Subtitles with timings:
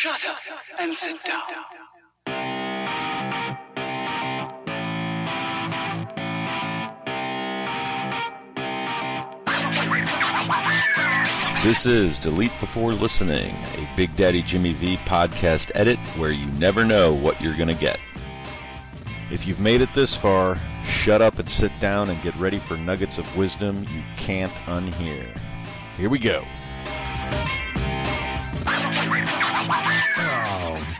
[0.00, 0.38] Shut up
[0.78, 1.42] and sit down.
[11.62, 16.86] This is Delete Before Listening, a Big Daddy Jimmy V podcast edit where you never
[16.86, 18.00] know what you're going to get.
[19.30, 22.78] If you've made it this far, shut up and sit down and get ready for
[22.78, 25.38] nuggets of wisdom you can't unhear.
[25.98, 26.42] Here we go.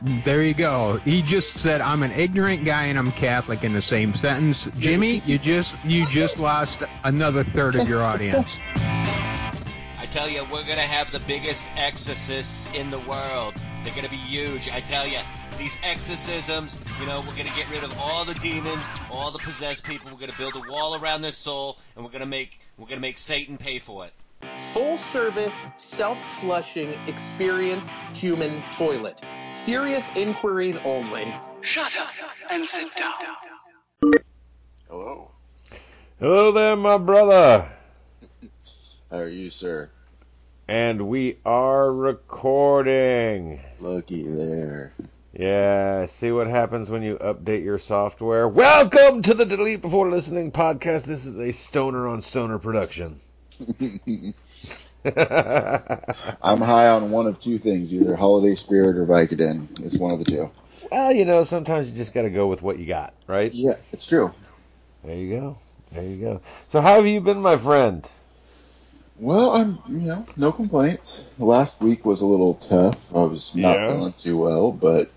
[0.03, 0.97] There you go.
[1.05, 4.69] He just said I'm an ignorant guy and I'm Catholic in the same sentence.
[4.79, 8.59] Jimmy, you just you just lost another third of your audience.
[8.77, 13.55] I tell you, we're gonna have the biggest exorcists in the world.
[13.85, 14.69] They're gonna be huge.
[14.71, 15.19] I tell you,
[15.59, 19.85] these exorcisms, you know, we're gonna get rid of all the demons, all the possessed
[19.85, 20.11] people.
[20.11, 23.19] We're gonna build a wall around their soul, and we're gonna make we're gonna make
[23.19, 24.13] Satan pay for it.
[24.73, 29.21] Full service, self flushing, experience human toilet.
[29.51, 31.35] Serious inquiries only.
[31.61, 32.09] Shut up
[32.51, 34.23] and sit down.
[34.89, 35.33] Hello.
[36.21, 37.69] Hello there, my brother.
[39.11, 39.91] How are you, sir?
[40.69, 43.61] And we are recording.
[43.81, 44.93] Looky there.
[45.33, 48.47] Yeah, see what happens when you update your software.
[48.49, 51.05] Welcome to the Delete Before Listening podcast.
[51.05, 53.21] This is a stoner on stoner production.
[56.43, 59.81] I'm high on one of two things, either holiday spirit or Vicodin.
[59.85, 60.51] It's one of the two.
[60.91, 63.53] well, you know, sometimes you just got to go with what you got, right?
[63.55, 64.33] Yeah, it's true.
[65.05, 65.59] There you go.
[65.93, 66.43] There you go.
[66.71, 68.07] So, how have you been, my friend?
[69.19, 71.39] Well, I'm, you know, no complaints.
[71.39, 73.15] Last week was a little tough.
[73.15, 73.87] I was not Yeah.
[73.89, 75.11] feeling too well, but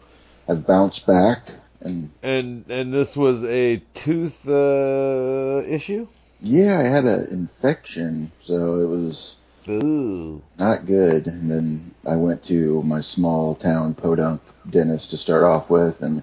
[0.50, 1.38] I've bounced back
[1.82, 6.08] and And and this was a tooth uh, issue.
[6.44, 9.38] Yeah, I had an infection, so it was
[9.70, 10.44] Ooh.
[10.60, 11.26] not good.
[11.28, 16.22] And then I went to my small town podunk dentist to start off with, and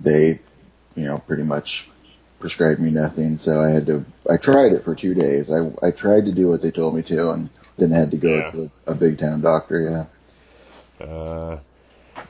[0.00, 0.40] they,
[0.96, 1.88] you know, pretty much
[2.40, 3.36] prescribed me nothing.
[3.36, 4.04] So I had to.
[4.28, 5.52] I tried it for two days.
[5.52, 8.38] I I tried to do what they told me to, and then had to go
[8.38, 8.46] Yeah.
[8.46, 9.80] to a big town doctor.
[11.00, 11.06] Yeah.
[11.06, 11.58] Uh,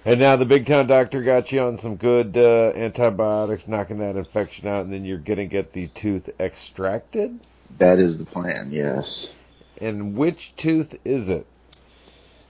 [0.05, 4.17] and now the big town doctor got you on some good uh, antibiotics, knocking that
[4.17, 7.39] infection out, and then you're gonna get the tooth extracted.
[7.79, 8.69] That is the plan.
[8.71, 9.41] Yes.
[9.81, 11.47] And which tooth is it?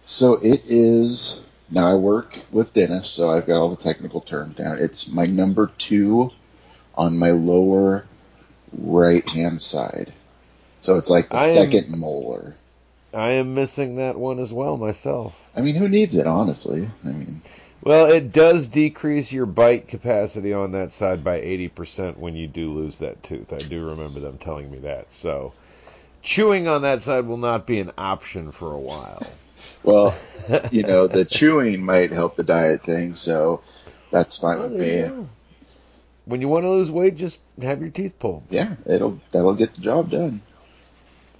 [0.02, 1.46] So it is.
[1.72, 4.78] Now I work with dentists, so I've got all the technical terms down.
[4.80, 6.30] It's my number two
[6.96, 8.06] on my lower
[8.76, 10.10] right hand side.
[10.80, 12.56] So it's like the I am- second molar.
[13.12, 15.36] I am missing that one as well myself.
[15.56, 16.88] I mean, who needs it, honestly?
[17.04, 17.42] I mean,
[17.82, 22.72] Well, it does decrease your bite capacity on that side by 80% when you do
[22.72, 23.52] lose that tooth.
[23.52, 25.06] I do remember them telling me that.
[25.12, 25.52] So,
[26.22, 29.26] chewing on that side will not be an option for a while.
[29.82, 30.16] well,
[30.70, 33.62] you know, the chewing might help the diet thing, so
[34.10, 35.08] that's fine with Well, you me.
[35.08, 35.28] go.
[36.26, 38.44] When you want to lose weight, just have your teeth pulled.
[38.50, 40.42] Yeah, it'll that'll get the job done.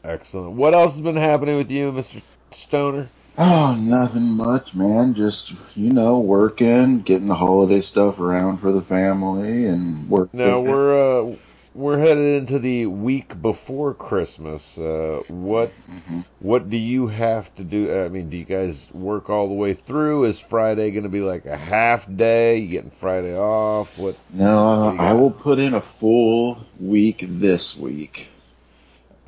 [0.04, 0.52] Excellent.
[0.52, 2.22] What else has been happening with you, Mr.
[2.52, 3.08] Stoner?
[3.38, 5.14] Oh, nothing much, man.
[5.14, 10.40] Just you know, working, getting the holiday stuff around for the family, and working.
[10.40, 11.36] Now we're uh,
[11.74, 14.76] we're headed into the week before Christmas.
[14.76, 16.24] Uh, what Mhm.
[16.40, 18.02] what do you have to do?
[18.02, 20.24] I mean, do you guys work all the way through?
[20.24, 22.58] Is Friday going to be like a half day?
[22.58, 23.98] You getting Friday off?
[23.98, 24.18] What?
[24.34, 28.28] No, What I will put in a full week this week.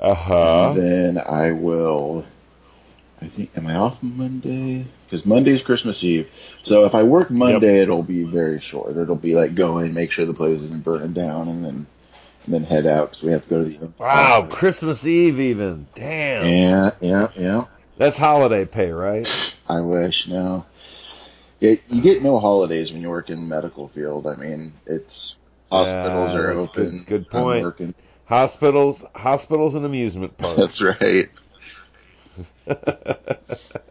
[0.03, 0.73] Uh huh.
[0.75, 2.25] And then I will.
[3.21, 4.85] I think, am I off Monday?
[5.05, 6.27] Because Monday's Christmas Eve.
[6.31, 8.97] So if I work Monday, it'll be very short.
[8.97, 11.75] It'll be like go in, make sure the place isn't burning down, and then
[12.45, 13.93] and then head out because we have to go to the.
[13.97, 15.87] Wow, Christmas Eve even.
[15.95, 16.43] Damn.
[16.45, 17.61] Yeah, yeah, yeah.
[17.97, 19.55] That's holiday pay, right?
[19.69, 20.27] I wish.
[20.27, 20.65] No.
[21.61, 24.27] Yeah, you get no holidays when you work in the medical field.
[24.27, 25.39] I mean, it's
[25.71, 27.03] hospitals Yeah, are good- open.
[27.07, 27.63] good I'm point.
[27.63, 27.95] working.
[28.33, 30.55] Hospitals, hospitals, and amusement parks.
[30.57, 31.29] That's right.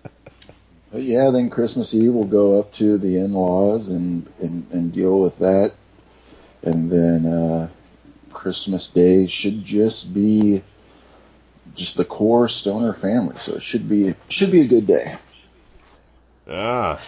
[0.93, 5.19] But yeah, then Christmas Eve we'll go up to the in-laws and, and, and deal
[5.19, 5.73] with that.
[6.63, 7.69] And then uh,
[8.31, 10.61] Christmas Day should just be
[11.75, 13.37] just the core stoner family.
[13.37, 15.15] So it should be should be a good day.
[16.47, 17.01] Ah.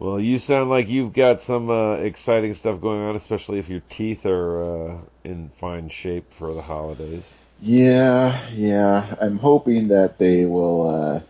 [0.00, 3.82] Well, you sound like you've got some uh, exciting stuff going on, especially if your
[3.90, 7.46] teeth are uh, in fine shape for the holidays.
[7.60, 9.04] Yeah, yeah.
[9.20, 10.88] I'm hoping that they will.
[10.88, 11.20] Uh,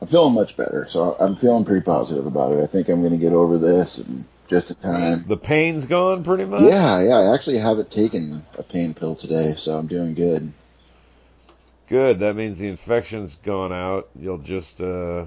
[0.00, 2.62] I'm feeling much better, so I'm feeling pretty positive about it.
[2.62, 5.24] I think I'm going to get over this and just in time.
[5.28, 6.62] The pain's gone pretty much?
[6.62, 7.16] Yeah, yeah.
[7.16, 10.50] I actually haven't taken a pain pill today, so I'm doing good.
[11.88, 12.20] Good.
[12.20, 14.08] That means the infection's gone out.
[14.18, 15.26] You'll just uh,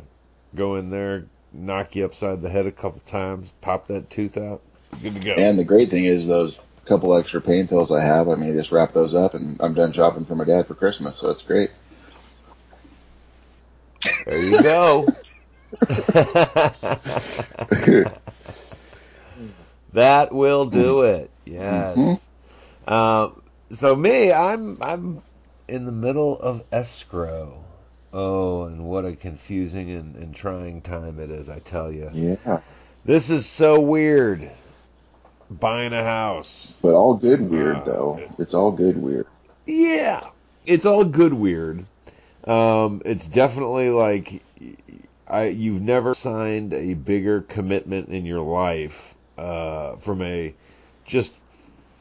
[0.55, 4.61] go in there, knock you upside the head a couple times, pop that tooth out,
[5.01, 5.33] good to go.
[5.37, 8.27] And the great thing is those couple extra pain pills I have.
[8.27, 11.17] I mean, just wrap those up, and I'm done shopping for my dad for Christmas.
[11.17, 11.71] So that's great.
[14.25, 15.07] There you go.
[19.93, 21.31] that will do it.
[21.45, 21.97] Yes.
[21.97, 22.21] Mhm.
[22.87, 23.41] Um,
[23.77, 25.21] so me, I'm I'm
[25.67, 27.62] in the middle of escrow.
[28.13, 32.09] Oh, and what a confusing and, and trying time it is, I tell you.
[32.13, 32.59] Yeah,
[33.05, 34.49] This is so weird.
[35.49, 36.73] Buying a house.
[36.81, 38.19] but all good weird Uh, though.
[38.39, 39.27] It's all good weird.
[39.65, 40.27] Yeah,
[40.65, 41.85] it's all good weird.
[42.43, 44.41] Um, it's definitely like
[45.27, 50.53] I you've never signed a bigger commitment in your life uh, from a
[51.05, 51.31] just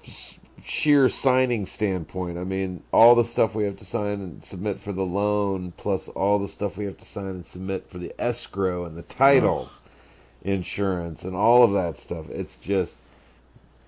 [0.04, 2.38] s- sheer signing standpoint.
[2.38, 6.08] I mean, all the stuff we have to sign and submit for the loan, plus
[6.08, 9.64] all the stuff we have to sign and submit for the escrow and the title
[10.42, 12.28] insurance and all of that stuff.
[12.30, 12.94] It's just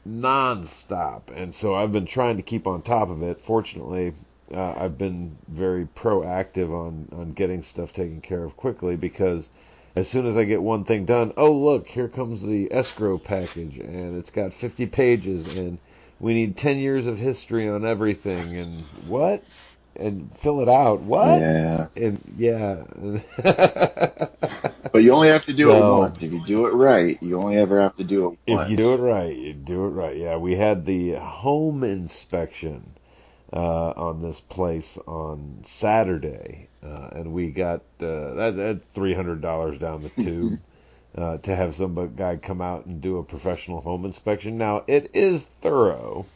[0.08, 1.22] nonstop.
[1.34, 3.40] And so I've been trying to keep on top of it.
[3.44, 4.12] Fortunately,
[4.52, 9.46] uh, I've been very proactive on, on getting stuff taken care of quickly because
[9.96, 13.78] as soon as I get one thing done, oh, look, here comes the escrow package,
[13.78, 15.78] and it's got 50 pages, and
[16.20, 18.68] we need 10 years of history on everything, and
[19.08, 19.40] what?
[19.96, 21.00] And fill it out.
[21.02, 21.40] What?
[21.40, 22.82] Yeah, And yeah.
[24.92, 26.22] but you only have to do So- it once.
[26.22, 28.64] If you do it right, you only ever have to do it once.
[28.64, 30.16] If you do it right, you do it right.
[30.16, 32.90] Yeah, we had the home inspection
[33.52, 39.40] uh, on this place on Saturday, uh, and we got uh, that, that three hundred
[39.42, 40.58] dollars down the tube
[41.16, 44.58] uh, to have some guy come out and do a professional home inspection.
[44.58, 46.26] Now it is thorough,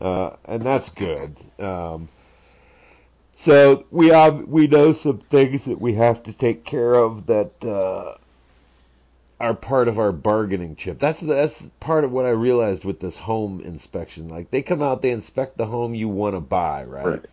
[0.00, 1.36] uh, and that's good.
[1.58, 2.08] Um,
[3.38, 7.64] so we have we know some things that we have to take care of that.
[7.64, 8.16] Uh,
[9.40, 10.98] are part of our bargaining chip.
[10.98, 14.28] That's that's part of what I realized with this home inspection.
[14.28, 17.04] Like they come out, they inspect the home you want to buy, right?
[17.04, 17.26] Right.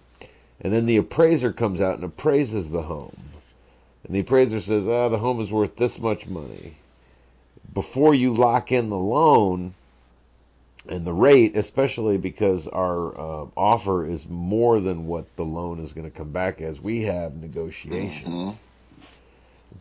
[0.61, 3.15] And then the appraiser comes out and appraises the home.
[4.11, 6.73] And the appraiser says, "Ah, the home is worth this much money."
[7.73, 9.73] Before you lock in the loan
[10.85, 15.93] and the rate, especially because our uh, offer is more than what the loan is
[15.93, 18.55] going to come back as, we have negotiations Mhm.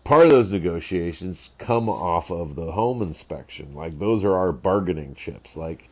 [0.05, 3.75] part of those negotiations come off of the home inspection.
[3.75, 5.57] Like those are our bargaining chips.
[5.57, 5.90] Like,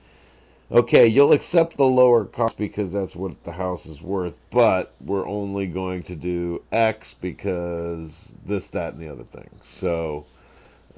[0.71, 5.27] okay, you'll accept the lower cost because that's what the house is worth, but we're
[5.27, 8.11] only going to do X because
[8.45, 9.49] this, that, and the other thing.
[9.63, 10.27] So,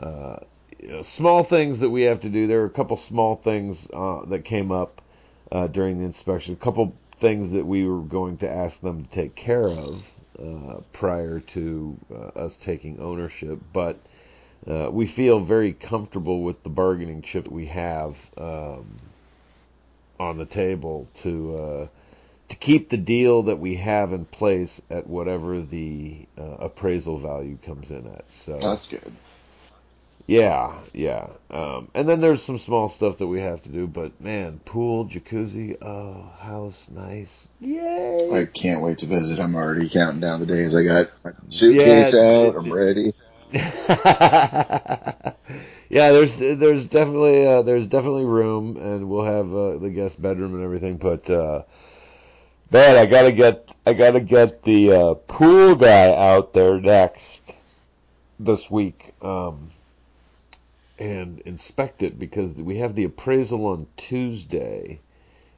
[0.01, 0.37] uh,
[0.81, 2.47] you know, small things that we have to do.
[2.47, 5.03] There were a couple small things uh, that came up
[5.53, 6.55] uh, during the inspection.
[6.55, 10.03] A couple things that we were going to ask them to take care of
[10.43, 13.99] uh, prior to uh, us taking ownership, but
[14.67, 18.99] uh, we feel very comfortable with the bargaining chip we have um,
[20.21, 21.87] on the table to uh,
[22.51, 27.57] to keep the deal that we have in place at whatever the uh, appraisal value
[27.65, 28.25] comes in at.
[28.31, 29.13] So That's good.
[30.27, 31.29] yeah, yeah.
[31.51, 35.07] Um, and then there's some small stuff that we have to do, but man, pool,
[35.07, 37.33] jacuzzi, oh, house, nice.
[37.61, 38.31] Yay!
[38.33, 39.41] I can't wait to visit.
[39.41, 40.77] I'm already counting down the days.
[40.77, 42.57] I got my suitcase Yeah, out.
[42.57, 43.13] I'm ready.
[45.91, 50.55] yeah, there's there's definitely uh, there's definitely room, and we'll have uh, the guest bedroom
[50.55, 50.97] and everything.
[50.97, 51.65] But uh,
[52.71, 57.41] man, I gotta get I gotta get the uh, pool guy out there next
[58.39, 59.71] this week um,
[60.99, 65.01] and inspect it because we have the appraisal on Tuesday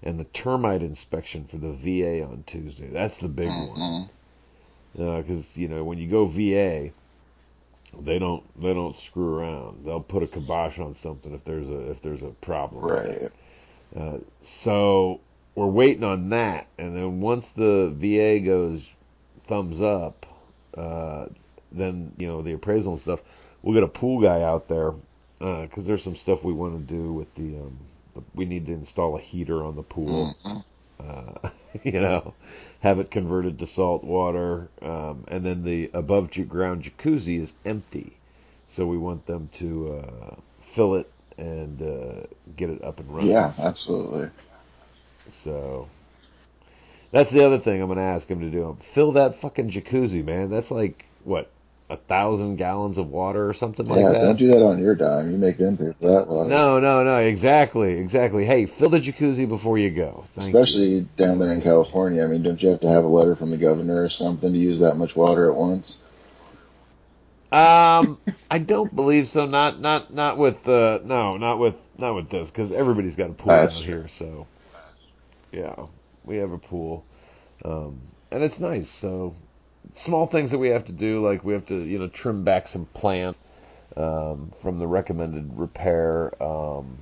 [0.03, 2.89] and the termite inspection for the VA on Tuesday.
[2.89, 4.09] That's the big one
[4.97, 5.23] Mhm.
[5.23, 6.91] because you know when you go VA,
[8.01, 9.85] they don't they don't screw around.
[9.85, 12.85] They'll put a kibosh on something if there's a if there's a problem.
[12.85, 13.29] Right.
[13.97, 15.21] Uh, so
[15.55, 18.83] we're waiting on that, and then once the VA goes
[19.47, 20.27] thumbs up,
[20.77, 21.27] uh,
[21.71, 23.21] then you know the appraisal and stuff.
[23.63, 24.93] We'll get a pool guy out there
[25.39, 27.79] because there's some stuff we want to do with the, um,
[28.15, 28.23] the.
[28.35, 30.65] We need to install a heater on the pool Mhm.
[31.01, 31.51] uh,
[31.85, 32.35] you know,
[32.81, 38.17] have it converted to salt water, um, and then the above ground jacuzzi is empty,
[38.69, 42.27] so we want them to uh, fill it and uh,
[42.57, 43.31] get it up and running.
[43.31, 44.29] Yeah, absolutely.
[45.45, 45.89] So
[47.11, 48.77] that's the other thing I'm gonna ask him to do.
[48.93, 50.51] Fill that fucking jacuzzi, man.
[50.51, 51.51] That's like what
[51.93, 54.13] a thousand gallons of water or something like that.
[54.15, 55.31] yeah, don't do that on your dime.
[55.31, 56.27] You make them pay for that.
[56.27, 57.19] Well, no, no, no.
[57.19, 58.47] Exactly, exactly.
[58.47, 60.25] Hey, fill the jacuzzi before you go.
[60.35, 60.61] Thank you.
[60.61, 62.25] Especially down there in California.
[62.25, 64.59] I mean, don't you have to have a letter from the governor or something to
[64.59, 66.03] use that much water at once?
[67.53, 68.17] Um,
[68.51, 69.45] I don't believe so.
[69.45, 73.35] Not not not with uh no, not with not with this because everybody's got a
[73.35, 73.95] pool That's out true.
[73.95, 74.09] here.
[74.09, 74.47] So
[75.53, 75.87] yeah,
[76.25, 77.05] we have a pool,
[77.63, 78.89] um, and it's nice.
[78.89, 79.35] So
[79.97, 82.69] small things that we have to do, like we have to you know trim back
[82.69, 83.39] some plants
[83.97, 86.43] um, from the recommended repair.
[86.43, 86.99] Um,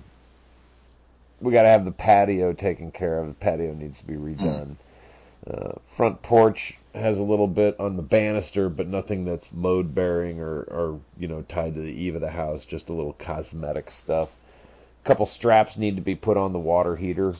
[1.40, 3.28] we got to have the patio taken care of.
[3.28, 4.76] The patio needs to be redone.
[5.46, 10.40] Uh, front porch has a little bit on the banister, but nothing that's load bearing
[10.40, 12.64] or, or you know tied to the eave of the house.
[12.64, 14.28] Just a little cosmetic stuff.
[15.02, 17.30] A couple straps need to be put on the water heater.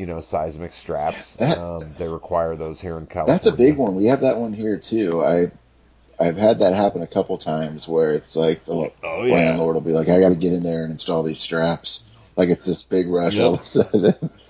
[0.00, 1.32] You know, seismic straps.
[1.38, 3.32] That- um, they require those here in California.
[3.34, 3.94] That's a big one.
[3.94, 5.20] We have that one here too.
[5.22, 5.46] I
[6.18, 9.34] I've had that happen a couple times where it's like the Oh yeah.
[9.34, 12.48] landlord will be like, "I got to get in there and install these straps." Like
[12.48, 14.30] it's this big rush all of a sudden.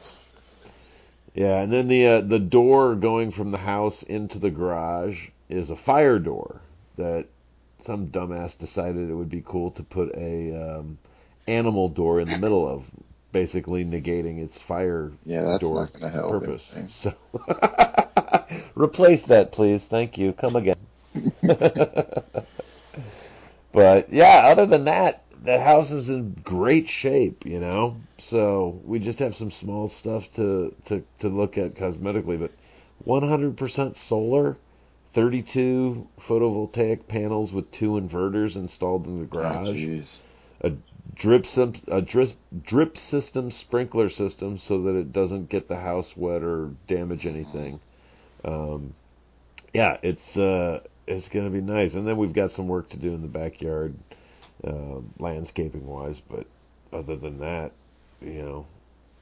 [1.33, 5.71] Yeah, and then the uh, the door going from the house into the garage is
[5.71, 6.61] a fire door
[6.97, 7.26] that
[7.87, 10.99] some dumbass decided it would be cool to put a um,
[11.47, 12.85] animal door in the middle of,
[13.32, 16.72] basically negating its fire yeah, that's door not going to help purpose.
[16.72, 16.88] anything.
[16.90, 17.14] So
[18.75, 19.87] replace that, please.
[19.87, 20.32] Thank you.
[20.32, 20.75] Come again.
[23.72, 27.44] but yeah, other than that, the house is in great shape.
[27.46, 32.38] You know, so we just have some small stuff to to to look at cosmetically,
[32.38, 32.52] but
[33.06, 34.56] 100% solar.
[35.12, 40.22] 32 photovoltaic panels with two inverters installed in the Oh, garage jeez.
[41.20, 42.32] Drip sim- a drip
[42.64, 47.78] drip system sprinkler system so that it doesn't get the house wet or damage anything.
[48.44, 48.94] Um,
[49.72, 53.14] yeah, it's uh, it's gonna be nice, and then we've got some work to do
[53.14, 53.94] in the backyard,
[54.64, 56.20] um, landscaping wise.
[56.26, 56.46] But
[56.90, 57.72] other than that,
[58.22, 58.66] you know,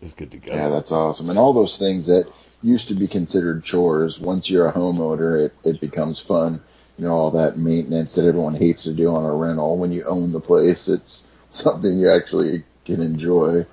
[0.00, 0.54] it's good to go.
[0.54, 1.30] Yeah, that's awesome.
[1.30, 5.54] And all those things that used to be considered chores, once you're a homeowner, it,
[5.64, 6.60] it becomes fun.
[6.96, 9.78] You know, all that maintenance that everyone hates to do on a rental.
[9.78, 13.66] When you own the place, it's something you actually can enjoy.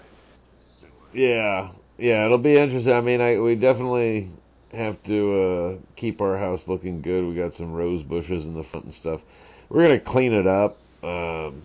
[1.14, 2.94] Yeah, yeah, it'll be interesting.
[2.94, 4.30] I mean, I we definitely
[4.74, 7.26] have to uh, keep our house looking good.
[7.26, 9.22] We got some rose bushes in the front and stuff.
[9.70, 11.62] We're gonna clean it up, um,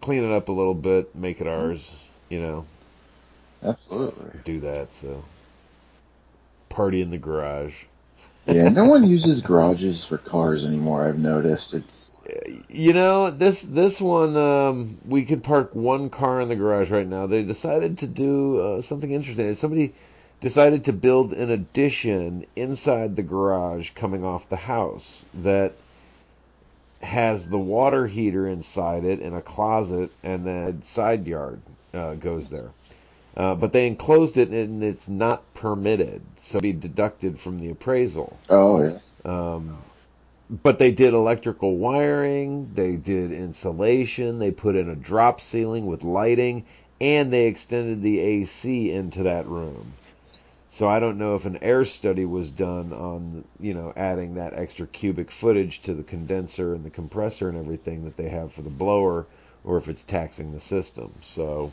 [0.00, 1.90] clean it up a little bit, make it ours.
[2.28, 2.64] You know,
[3.62, 4.40] Absolutely.
[4.44, 4.88] do that.
[5.00, 5.24] So,
[6.68, 7.74] party in the garage.
[8.46, 11.06] Yeah, no one uses garages for cars anymore.
[11.08, 12.13] I've noticed it's
[12.68, 17.06] You know, this this one um, we could park one car in the garage right
[17.06, 17.26] now.
[17.26, 19.54] They decided to do uh, something interesting.
[19.56, 19.94] Somebody
[20.40, 25.72] decided to build an addition inside the garage coming off the house that
[27.00, 31.60] has the water heater inside it in a closet and then side yard
[31.92, 32.70] uh, goes there.
[33.36, 38.36] Uh, but they enclosed it and it's not permitted, so be deducted from the appraisal.
[38.48, 38.96] oh yeah.
[39.24, 39.78] Um,
[40.50, 46.02] but they did electrical wiring, they did insulation, they put in a drop ceiling with
[46.02, 46.64] lighting,
[47.00, 49.94] and they extended the AC into that room.
[50.70, 54.54] So I don't know if an air study was done on, you know, adding that
[54.54, 58.62] extra cubic footage to the condenser and the compressor and everything that they have for
[58.62, 59.26] the blower,
[59.62, 61.14] or if it's taxing the system.
[61.22, 61.72] So,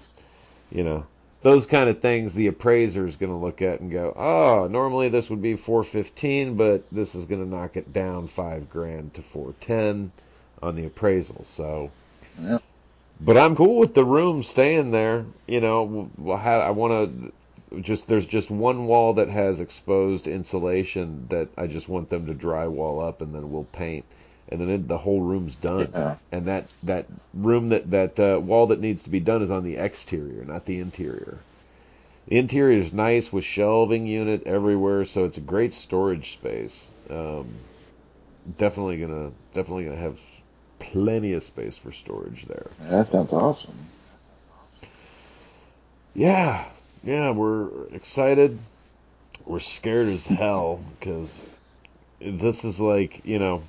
[0.72, 1.08] you know,
[1.41, 5.10] those kind of things the appraiser is going to look at and go, oh, normally
[5.10, 9.21] this would be 415, but this is going to knock it down five grand to
[9.21, 10.12] 410
[10.62, 11.43] on the appraisal.
[11.45, 11.91] So,
[12.39, 12.60] Yeah.
[13.19, 15.25] but I'm cool with the room staying there.
[15.48, 17.33] You know, I want to
[17.81, 22.33] just there's just one wall that has exposed insulation that I just want them to
[22.33, 24.05] drywall up and then we'll paint.
[24.51, 26.17] And then the whole room's done Yeah.
[26.31, 29.63] and that that room that that uh, wall that needs to be done is on
[29.63, 31.39] the exterior, not the interior.
[32.27, 36.88] The interior is nice with shelving unit everywhere, so it's a great storage space.
[37.10, 37.48] Um,
[38.58, 40.20] definitely gonna definitely gonna have
[40.79, 42.67] plenty of space for storage there.
[42.89, 43.74] That sounds awesome.
[46.13, 46.65] Yeah,
[47.03, 48.60] yeah, we're excited.
[49.46, 51.86] We're scared as hell because
[52.20, 53.63] this is like you know.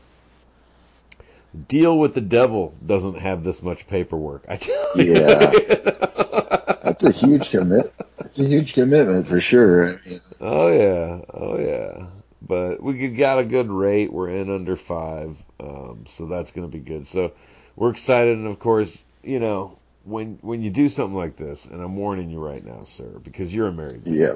[1.69, 4.45] Deal with the devil doesn't have this much paperwork.
[4.49, 5.13] I tell you.
[5.15, 5.51] Yeah.
[6.83, 7.93] That's a huge commit.
[8.21, 9.87] It's a huge commitment for sure.
[9.87, 12.07] I mean, Oh yeah, oh yeah.
[12.41, 14.13] But we got a good rate.
[14.13, 17.07] We're in under five, um, so that's going to be good.
[17.07, 17.33] So
[17.77, 21.81] we're excited, and of course, you know, when when you do something like this, and
[21.81, 24.17] I'm warning you right now, sir, because you're a married man.
[24.17, 24.35] yeah.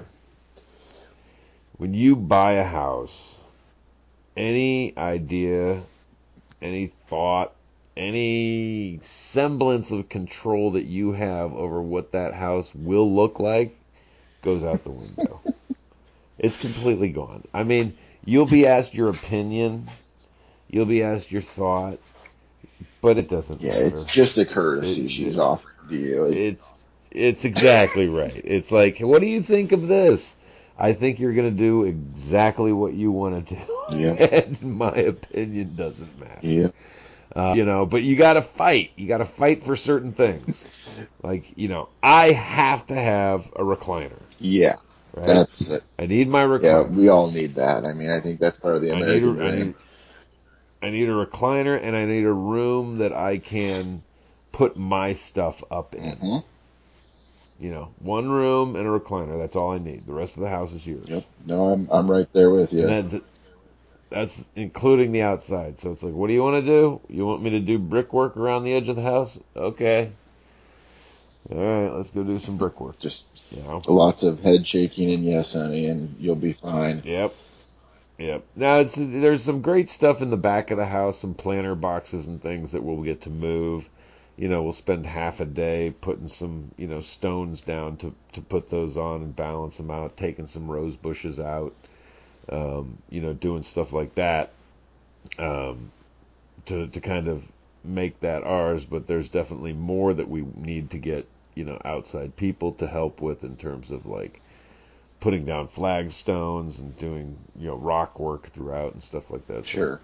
[1.79, 3.35] When you buy a house,
[4.37, 5.81] any idea,
[6.63, 7.53] any thought,
[7.97, 13.77] any semblance of control that you have over what that house will look like
[14.43, 15.41] goes out the window.
[16.39, 17.43] it's completely gone.
[17.55, 19.87] I mean, you'll be asked your opinion,
[20.69, 21.99] you'll be asked your thought,
[23.01, 23.85] but it doesn't Yeah, matter.
[23.87, 26.25] it's just a courtesy It- she's it- offering to you.
[26.27, 26.61] It's
[27.13, 28.43] it's exactly right.
[28.45, 30.23] It's like, what do you think of this?
[30.78, 33.61] I think you're going to do exactly what you want to do.
[33.97, 34.12] Yeah.
[34.12, 36.40] and my opinion doesn't matter.
[36.42, 36.68] yeah,
[37.35, 38.90] Uh, you know, but you got to fight.
[38.97, 41.06] You got to fight for certain things.
[41.23, 44.18] Like, you know, I have to have a recliner.
[44.38, 44.75] yeah,
[45.14, 45.26] Right?
[45.26, 45.83] that's it.
[45.99, 46.62] I need my recliner.
[46.62, 47.85] Yeah, we all need that.
[47.85, 49.66] I mean, I think that's part of the American a, I, dream.
[49.66, 49.75] need,
[50.83, 54.02] I need a recliner and I need a room that I can
[54.52, 56.12] put my stuff up in.
[56.16, 56.38] hmm
[57.59, 59.39] You know, one room and a recliner.
[59.41, 60.07] That's all I need.
[60.07, 61.09] The rest of the house is yours.
[61.09, 61.25] Yep.
[61.49, 62.87] No, I'm I'm right there with you.
[62.87, 63.23] And that,
[64.11, 65.81] that's including the outside.
[65.81, 67.01] So it's like, what do you want to do?
[67.09, 69.37] You want me to do brickwork around the edge of the house?
[69.55, 70.13] Okay.
[71.51, 72.99] All right, let's go do some brickwork.
[72.99, 73.81] Just You know.
[73.89, 77.03] lots of head shaking and yes, honey, and you'll be fine.
[77.05, 77.31] Yep.
[78.19, 78.45] Yep.
[78.57, 82.27] Now it's there's some great stuff in the back of the house, some planter boxes
[82.27, 83.89] and things that we'll get to move.
[84.37, 88.40] You know, we'll spend half a day putting some, you know, stones down to to
[88.40, 91.75] put those on and balance them out, taking some rose bushes out,
[92.50, 94.52] um, you know, doing stuff like that,
[95.38, 95.90] um,
[96.66, 97.45] to to kind of
[97.83, 98.85] make that ours.
[98.85, 103.23] But there's definitely more that we need to get, you know, outside people to help
[103.23, 104.43] with in terms of like
[105.21, 109.64] putting down flagstones and doing you know rock work throughout and stuff like that.
[109.64, 110.00] So Sure.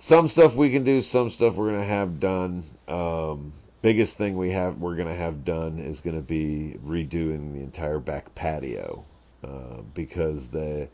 [0.00, 2.64] Some stuff we can do, some stuff we're gonna have done.
[2.88, 3.52] Um,
[3.82, 8.34] biggest thing we have we're gonna have done is gonna be redoing the entire back
[8.34, 9.04] patio
[9.44, 10.88] uh, because the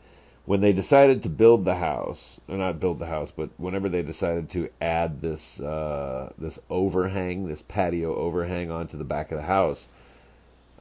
[0.45, 4.01] when they decided to build the house, or not build the house, but whenever they
[4.01, 9.43] decided to add this uh, this overhang, this patio overhang onto the back of the
[9.43, 9.87] house,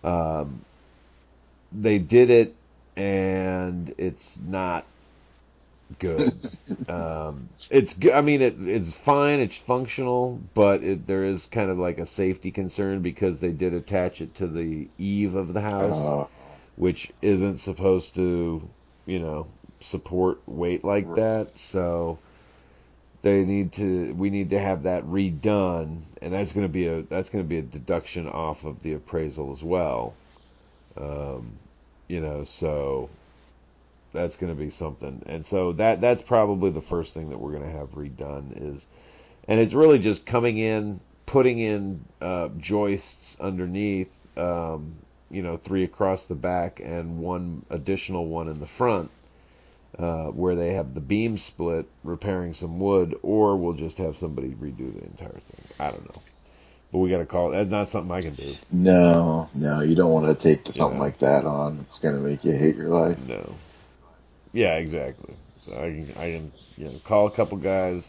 [0.05, 0.65] um,
[1.73, 2.55] they did it,
[2.97, 4.85] and it's not
[5.99, 6.33] good.
[6.89, 8.13] um, it's good.
[8.13, 9.41] I mean, it, it's fine.
[9.41, 13.75] It's functional, but it, there is kind of like a safety concern because they did
[13.75, 16.27] attach it to the eave of the house Uh,
[16.77, 18.69] which isn't supposed to,
[19.07, 19.47] you know,
[19.81, 21.59] support weight like that.
[21.59, 22.19] So
[23.23, 27.03] they need to we need to have that redone and that's going to be a
[27.03, 30.15] that's going to be a deduction off of the appraisal as well.
[30.97, 31.59] Um,
[32.09, 33.11] you know, so
[34.13, 35.23] that's going to be something.
[35.27, 38.85] And so that that's probably the first thing that we're going to have redone is
[39.49, 44.97] and it's really just coming in, putting in uh, joists underneath um,
[45.31, 49.11] you know, three across the back and one additional one in the front,
[49.99, 54.49] uh, where they have the beam split, repairing some wood, or we'll just have somebody
[54.51, 55.65] redo the entire thing.
[55.81, 56.23] I don't know.
[56.93, 57.57] But we got to call it.
[57.57, 58.57] That's not something I can do.
[58.71, 61.05] no, no, you don't want to take something Yeah.
[61.05, 61.79] like that on.
[61.81, 63.29] It's gonna make you hate your life.
[63.29, 63.43] No.
[64.57, 65.35] Yeah, exactly.
[65.67, 68.03] So I can, I can, you know, call a couple guys,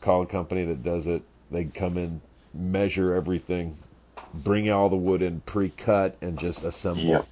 [0.00, 1.20] call a company that does it.
[1.50, 2.22] They come in,
[2.54, 3.76] measure everything,
[4.32, 7.02] bring all the wood in pre-cut, and just assemble.
[7.02, 7.26] Yep.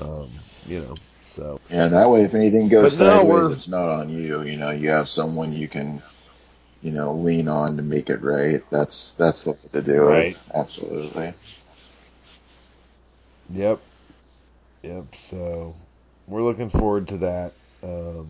[0.00, 0.30] Um,
[0.66, 0.94] you know,
[1.36, 4.42] so Yeah, that way, if anything goes But sideways, it's not on you.
[4.42, 6.02] You know, you have someone you can,
[6.82, 8.68] you know, lean on to make it right.
[8.68, 10.32] That's that's the way to do Right.
[10.32, 10.38] it.
[10.52, 11.34] Absolutely.
[13.54, 13.78] Yep.
[14.82, 15.04] Yep.
[15.30, 15.76] So
[16.26, 17.52] we're looking forward to that.
[17.82, 18.28] Um,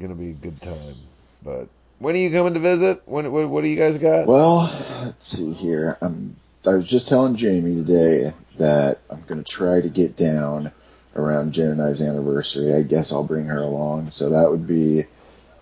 [0.00, 0.94] gonna be a good time.
[1.42, 3.00] But when are you coming to visit?
[3.06, 4.26] When what, what do you guys got?
[4.26, 4.62] Well,
[5.04, 5.96] let's see here.
[6.00, 6.34] I'm.
[6.66, 8.24] I was just telling Jamie today
[8.58, 10.72] that I'm to try to get down
[11.14, 12.74] around Jen and I's anniversary.
[12.74, 14.10] I guess I'll bring her along.
[14.10, 15.04] So that would be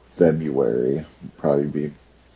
[0.07, 1.01] February.
[1.37, 1.93] Probably be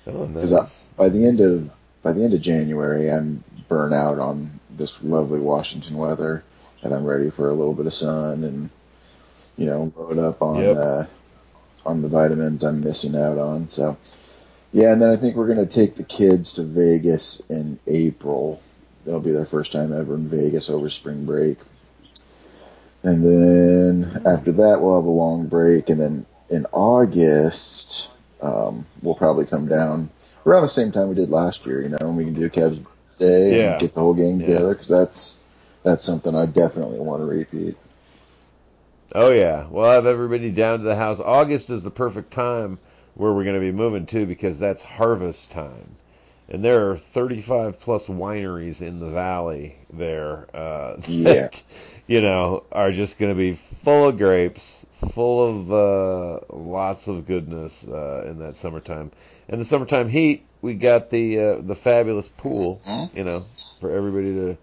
[0.07, 0.71] oh, because nice.
[0.97, 5.41] by the end of by the end of January, I'm burnt out on this lovely
[5.41, 6.45] Washington weather,
[6.83, 8.71] and I'm ready for a little bit of sun and
[9.59, 10.77] you know load up on Yep.
[10.77, 11.05] uh,
[11.85, 13.69] on the vitamins I'm missing out on.
[13.69, 13.99] So
[14.73, 18.63] yeah, and then I think we're gonna take the kids to Vegas in April.
[19.07, 21.59] It'll be their first time ever in Vegas over spring break.
[23.03, 29.15] And then after that, we'll have a long break, and then in August, um, we'll
[29.15, 30.11] probably come down
[30.45, 31.81] around the same time we did last year.
[31.81, 32.81] You know, and we can do Kev's
[33.19, 33.71] day Yeah.
[33.73, 34.47] and get the whole gang Yeah.
[34.47, 35.41] together because that's
[35.85, 37.77] that's something I definitely want to repeat.
[39.15, 41.19] Oh yeah, we'll have everybody down to the house.
[41.21, 42.79] August is the perfect time
[43.15, 45.97] where we're going to be moving to because that's harvest time,
[46.49, 50.47] and there are 35 plus wineries in the valley there.
[50.55, 51.33] Uh, Yeah.
[51.33, 51.63] that,
[52.07, 57.27] you know, are just going to be full of grapes, full of uh, lots of
[57.27, 59.11] goodness uh, in that summertime.
[59.49, 63.17] And the summertime heat, we got the uh, the fabulous pool, Mhm.
[63.17, 63.47] you know,
[63.81, 64.59] for everybody to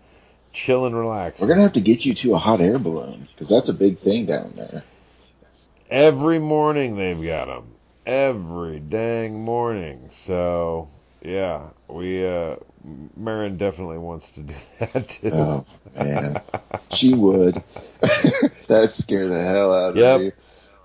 [0.56, 1.40] chill and relax.
[1.40, 3.98] We're gonna have to get you to a hot air balloon because that's a big
[3.98, 4.84] thing down there.
[5.90, 7.68] Every morning they've got them.
[8.06, 10.10] Every dang morning.
[10.26, 10.90] So,
[11.22, 12.56] yeah, we uh,
[13.18, 15.30] Marin definitely wants to do that too.
[15.34, 15.64] Oh
[15.98, 16.42] man,
[16.92, 17.56] she would.
[17.56, 20.32] that scare the hell out of me.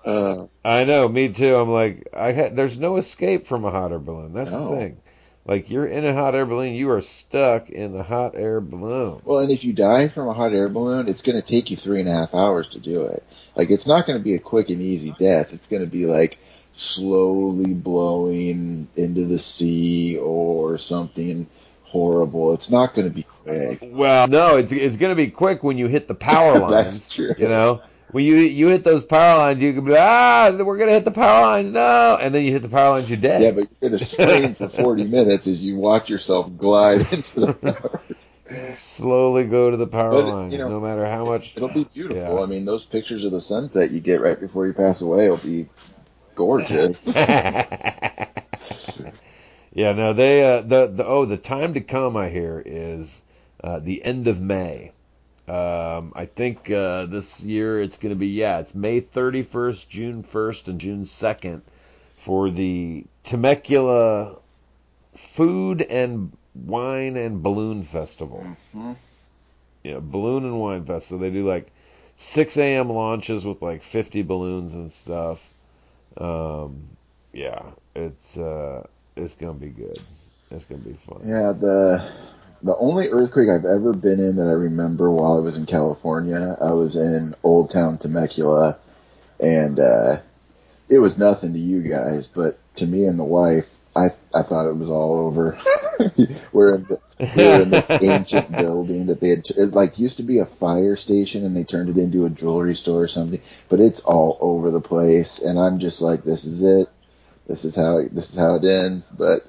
[0.03, 1.55] Uh, I know, me too.
[1.55, 2.55] I'm like, I had.
[2.55, 4.33] There's no escape from a hot air balloon.
[4.33, 4.71] That's No.
[4.71, 4.97] the thing.
[5.45, 9.21] Like you're in a hot air balloon, you are stuck in the hot air balloon.
[9.25, 11.75] well, and if you die from a hot air balloon, it's going to take you
[11.75, 13.51] three and a half hours to do it.
[13.57, 15.53] Like it's not going to be a quick and easy death.
[15.53, 16.37] It's going to be like
[16.73, 21.47] slowly blowing into the sea or something
[21.85, 22.53] horrible.
[22.53, 23.79] It's not going to be quick.
[23.91, 26.67] Well, no, it's it's gonna be quick when you hit the power line.
[26.69, 27.33] That's true.
[27.37, 30.91] You know, when you you hit those power lines, you can be ah, we're gonna
[30.91, 33.41] hit the power lines, no, and then you hit the power lines, you're dead.
[33.41, 37.39] Yeah, but you're going to scream for 40 minutes as you watch yourself glide into
[37.39, 38.01] the power.
[38.73, 41.53] Slowly go to the power But, lines, you know, no matter how much.
[41.55, 42.37] It'll be beautiful.
[42.37, 42.43] Yeah.
[42.43, 45.37] I mean, those pictures of the sunset you get right before you pass away will
[45.37, 45.69] be
[46.35, 47.15] gorgeous.
[49.73, 53.09] yeah, no, they uh, the the oh the time to come I hear is
[53.63, 54.91] uh, the end of May.
[55.47, 60.23] Um, I think uh, this year it's going to be yeah, it's May 31st, June
[60.23, 61.61] 1st, and June 2nd
[62.17, 64.37] for the Temecula
[65.15, 68.41] Food and Wine and Balloon Festival.
[68.73, 68.95] Mhm.
[69.83, 71.19] Yeah, balloon and wine Festival.
[71.19, 71.71] So they do like
[72.17, 72.89] 6 a.m.
[72.89, 75.49] launches with like 50 balloons and stuff.
[76.17, 76.83] Um,
[77.33, 79.99] yeah, it's uh, it's gonna be good.
[80.51, 81.21] It's gonna be fun.
[81.23, 81.99] Yeah, the
[82.63, 86.55] the only earthquake I've ever been in that I remember while I was in California,
[86.61, 88.77] I was in Old Town Temecula,
[89.39, 90.15] and uh,
[90.89, 94.67] it was nothing to you guys, but to me and the wife, I I thought
[94.67, 95.57] it was all over.
[96.53, 96.99] we're in the,
[97.35, 100.95] we're in this ancient building that they had it like used to be a fire
[100.95, 104.71] station and they turned it into a jewelry store or something, but it's all over
[104.71, 106.87] the place, and I'm just like, this is it.
[107.47, 109.41] This is how this is how it ends, but.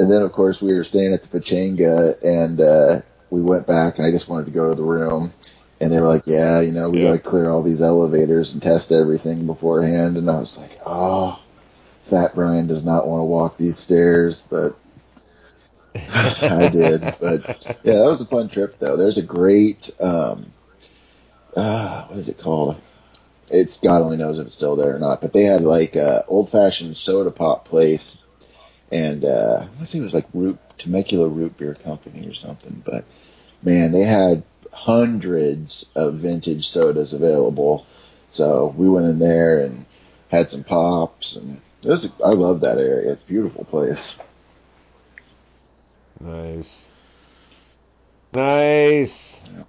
[0.00, 3.98] And then, of course, we were staying at the Pechanga, and uh, we went back,
[3.98, 5.30] and I just wanted to go to the room.
[5.82, 7.02] And they were like, "Yeah, you know, we Yeah.
[7.02, 11.38] got to clear all these elevators and test everything beforehand." And I was like, "Oh,
[11.88, 14.72] Fat Brian does not want to walk these stairs," but
[16.50, 17.02] I did.
[17.20, 17.42] But
[17.84, 18.96] yeah, that was a fun trip, though.
[18.96, 20.46] There's a great, um,
[21.56, 22.80] uh, what is it called?
[23.50, 25.20] It's God only knows if it's still there or not.
[25.20, 28.24] But they had like a old fashioned soda pop place
[28.92, 32.82] and uh, I say it was like root Temecula Root Beer Company or something.
[32.84, 33.04] But
[33.62, 37.84] man, they had hundreds of vintage sodas available.
[38.30, 39.86] So we went in there and
[40.30, 43.10] had some pops, and it was, I love that area.
[43.12, 44.16] It's a beautiful place.
[46.20, 46.84] Nice.
[48.32, 49.36] Nice.
[49.52, 49.62] Yeah.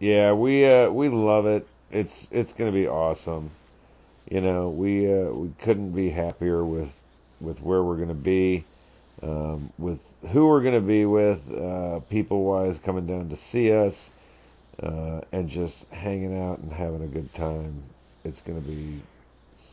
[0.00, 1.66] Yeah, we uh we love it.
[1.90, 3.50] It's it's gonna be awesome.
[4.30, 6.90] You know, we uh we couldn't be happier with
[7.40, 8.64] with where we're gonna be,
[9.22, 9.98] um, with
[10.32, 14.10] who we're gonna be with, uh people wise coming down to see us,
[14.82, 17.82] uh and just hanging out and having a good time.
[18.24, 19.00] It's gonna be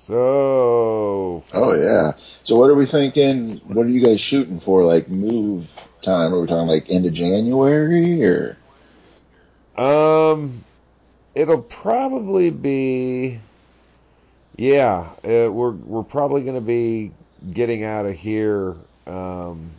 [0.08, 2.13] so Oh yeah.
[2.15, 3.58] So what are we thinking?
[3.67, 4.84] What are you guys shooting for?
[4.84, 6.34] Like move time?
[6.34, 8.58] Are we talking like end of January or?
[9.77, 10.63] Um,
[11.36, 13.39] it'll probably be,
[14.56, 15.10] yeah.
[15.23, 17.12] Uh, we're we're probably going to be
[17.54, 18.76] getting out of here.
[19.06, 19.71] Um,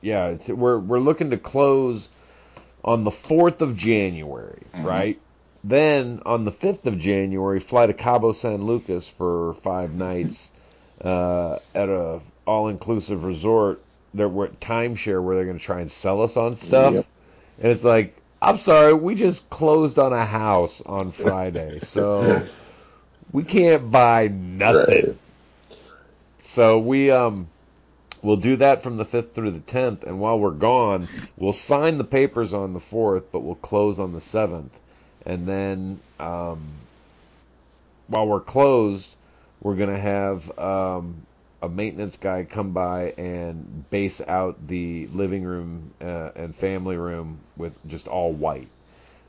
[0.00, 2.08] yeah, it's, we're we're looking to close
[2.84, 4.84] on the fourth of January, Mhm.
[4.84, 5.20] right?
[5.64, 10.48] Then on the fifth of January, fly to Cabo San Lucas for five nights
[11.04, 13.80] uh, at a all-inclusive resort.
[14.14, 16.94] There were timeshare where they're going to try and sell us on stuff.
[16.94, 17.06] Yep.
[17.62, 22.18] And it's like, I'm sorry, we just closed on a house on Friday, so
[23.32, 25.06] we can't buy nothing.
[25.06, 25.18] Right.
[26.52, 27.48] So we um
[28.20, 31.96] we'll do that from the 5th through the 10th and while we're gone, we'll sign
[31.96, 34.68] the papers on the 4th, but we'll close on the 7th.
[35.24, 36.60] And then um
[38.08, 39.08] while we're closed,
[39.62, 41.26] we're going to have um
[41.62, 47.38] a maintenance guy come by and base out the living room uh, and family room
[47.56, 48.68] with just all white.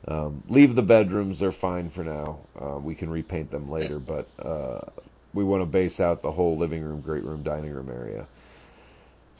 [0.06, 2.40] Um, leave the bedrooms; they're fine for now.
[2.60, 4.80] Uh, we can repaint them later, but uh,
[5.34, 8.26] we want to base out the whole living room, great room, dining room area.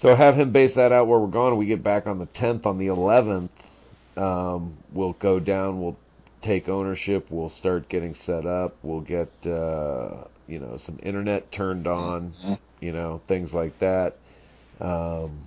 [0.00, 1.56] So have him base that out where we're going.
[1.56, 2.66] We get back on the 10th.
[2.66, 3.48] On the 11th,
[4.16, 5.80] um, we'll go down.
[5.80, 5.96] We'll
[6.42, 7.26] take ownership.
[7.30, 8.76] We'll start getting set up.
[8.82, 12.34] We'll get uh, you know some internet turned on.
[12.80, 14.16] You know things like that.
[14.80, 15.46] Um,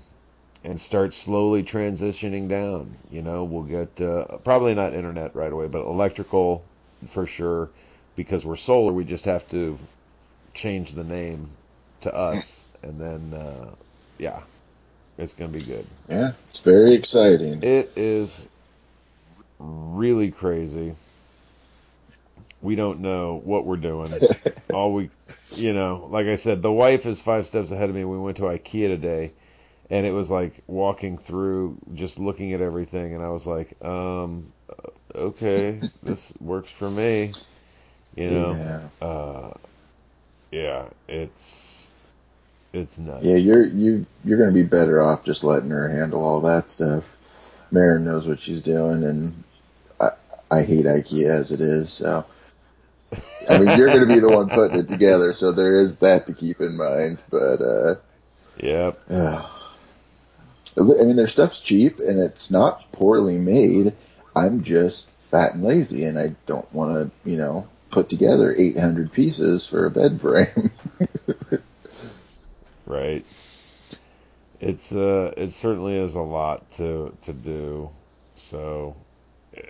[0.63, 2.91] and start slowly transitioning down.
[3.12, 6.63] You know, we'll get uh, probably not internet right away, but electrical
[7.07, 7.69] for sure,
[8.15, 8.91] because we're solar.
[8.91, 9.77] We just have to
[10.58, 11.50] change the name
[12.02, 12.52] to us,
[12.84, 13.70] and then uh,
[14.17, 14.41] yeah,
[15.17, 15.86] it's gonna be good.
[16.10, 17.63] Yeah, it's very exciting.
[17.63, 18.30] It is
[19.60, 20.96] really crazy.
[22.62, 24.08] We don't know what we're doing.
[24.74, 25.10] All we,
[25.56, 28.04] you know, like I said, the wife is five steps ahead of me.
[28.04, 29.32] We went to IKEA today,
[29.89, 34.52] and it was like walking through, just looking at everything, and I was like, um,
[35.15, 37.34] okay, this works for me.
[38.15, 38.54] You know,
[39.02, 39.08] Yeah.
[39.08, 39.54] uh,
[40.51, 41.57] yeah, it's
[42.73, 43.25] it's nuts.
[43.25, 47.15] Yeah, you're you you're gonna be better off just letting her handle all that stuff.
[47.71, 49.43] Marin knows what she's doing, and
[49.99, 50.10] I
[50.51, 51.91] I hate IKEA as it is.
[51.91, 52.25] So,
[53.49, 56.33] I mean, you're gonna be the one putting it together, so there is that to
[56.33, 57.23] keep in mind.
[57.29, 57.95] But uh,
[58.62, 58.99] Yep.
[59.10, 59.41] yeah.
[60.79, 63.93] I mean, their stuff's cheap and it's not poorly made.
[64.36, 69.12] I'm just fat and lazy, and I don't want to, you know, put together 800
[69.12, 70.69] pieces for a bed frame.
[72.88, 73.26] Right.
[74.60, 77.89] It's uh it certainly is a lot to to do.
[78.50, 78.95] So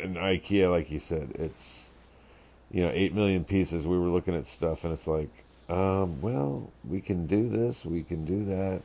[0.01, 1.63] and IKEA like you said, it's
[2.71, 3.85] you know, 8 million pieces.
[3.85, 5.29] We were looking at stuff and it's like,
[5.67, 8.81] um well, we can do this, we can do that.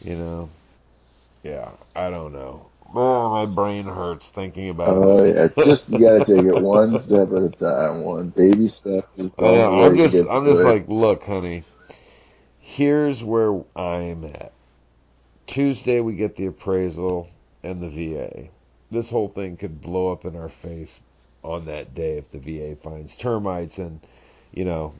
[0.00, 0.50] You know.
[1.42, 2.70] Yeah, I don't know.
[2.94, 5.24] Oh, my brain hurts thinking about Oh it.
[5.24, 8.04] yeah, just you gotta take it one step at a time.
[8.04, 11.22] One baby steps is the I know, only way I'm just I'm just like, look,
[11.24, 11.64] honey,
[12.60, 14.52] here's where I'm at.
[15.46, 17.28] Tuesday we get the appraisal
[17.62, 18.48] and the VA.
[18.90, 21.00] This whole thing could blow up in our face
[21.42, 24.00] on that day if the VA finds termites and,
[24.52, 24.94] you know,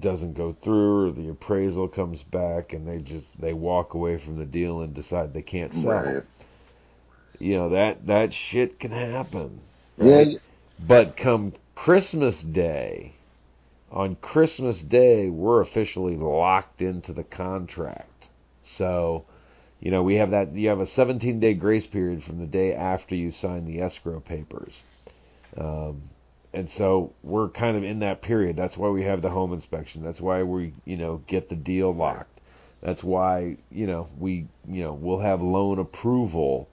[0.00, 4.36] doesn't go through or the appraisal comes back and they just they walk away from
[4.38, 6.04] the deal and decide they can't sell.
[6.04, 6.24] Right.
[7.38, 9.60] You know, that that shit can happen.
[9.98, 10.24] Yeah.
[10.86, 13.12] But come Christmas Day,
[13.90, 18.28] on Christmas Day, we're officially locked into the contract.
[18.64, 19.24] So,
[19.80, 20.54] you know, we have that.
[20.54, 24.20] You have a 17 day grace period from the day after you sign the escrow
[24.20, 24.74] papers.
[25.56, 26.02] Um,
[26.52, 28.56] and so we're kind of in that period.
[28.56, 30.02] That's why we have the home inspection.
[30.02, 32.40] That's why we, you know, get the deal locked.
[32.80, 36.68] That's why, you know, we, you know, we'll have loan approval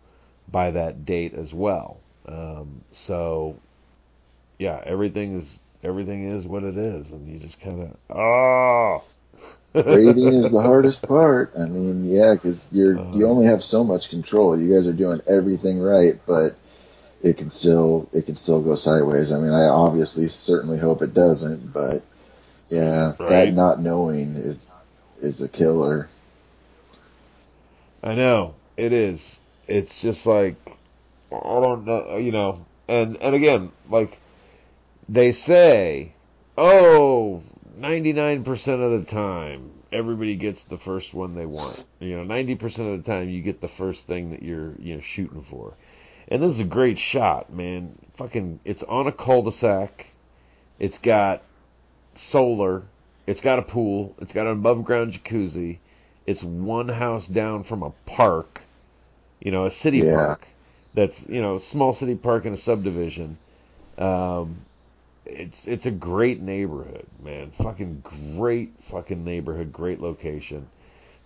[0.53, 1.97] by that date as well.
[2.27, 3.57] Um, so,
[4.59, 5.47] yeah, everything is
[5.83, 8.99] everything is what it is, and you just kind of oh.
[9.75, 11.53] Rating is the hardest part.
[11.59, 13.29] I mean, yeah, because you're you Uh.
[13.29, 14.57] only have so much control.
[14.59, 16.51] You guys are doing everything right, but
[17.23, 19.33] it can still it can still go sideways.
[19.33, 22.03] I mean, I obviously certainly hope it doesn't, but
[22.69, 23.29] yeah, Right.
[23.29, 24.71] that not knowing is
[25.21, 26.07] is a killer.
[28.03, 29.21] I know it is.
[29.67, 30.55] It's just like
[31.31, 32.65] I don't know, you know.
[32.87, 34.19] And and again, like
[35.09, 36.13] they say,
[36.57, 37.43] oh,
[37.79, 38.47] 99%
[38.83, 41.93] of the time everybody gets the first one they want.
[41.99, 44.99] You know, 90% of the time you get the first thing that you're, you know,
[44.99, 45.73] shooting for.
[46.27, 47.97] And this is a great shot, man.
[48.15, 50.07] Fucking it's on a cul-de-sac.
[50.79, 51.43] It's got
[52.15, 52.83] solar.
[53.27, 54.15] It's got a pool.
[54.19, 55.77] It's got an above ground jacuzzi.
[56.25, 58.62] It's one house down from a park,
[59.43, 60.03] you know, a city Yeah.
[60.03, 60.47] park.
[60.95, 63.37] That's you know, a small city park in a subdivision.
[63.99, 64.57] Um,
[65.25, 67.51] it's it's a great neighborhood, man.
[67.51, 68.03] Fucking
[68.37, 70.67] great fucking neighborhood, great location.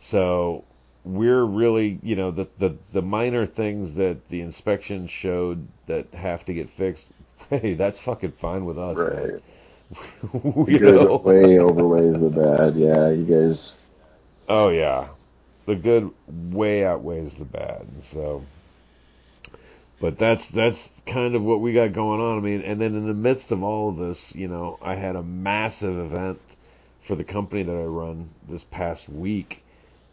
[0.02, 0.66] So
[1.06, 6.46] we're really, you know, the the the minor things that the inspection showed that have
[6.46, 7.08] to get fixed.
[7.52, 9.32] Hey, that's fucking fine with us, man.
[9.32, 9.42] Right.
[10.68, 11.24] You The good know?
[11.24, 12.76] way overweighs the bad.
[12.76, 13.90] Yeah, you guys.
[14.50, 15.08] Oh yeah,
[15.68, 17.82] the good way outweighs the bad.
[17.82, 18.44] And so,
[20.00, 22.40] but that's that's kind of what we got going on.
[22.40, 25.16] I mean, and then in the midst of all of this, you know, I had
[25.16, 26.40] a massive event
[27.04, 29.64] for the company that I run this past week.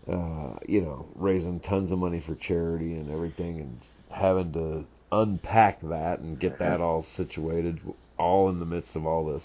[0.07, 5.81] Uh, you know, raising tons of money for charity and everything, and having to unpack
[5.81, 7.81] that and get that all situated,
[8.19, 9.43] all in the midst of all this,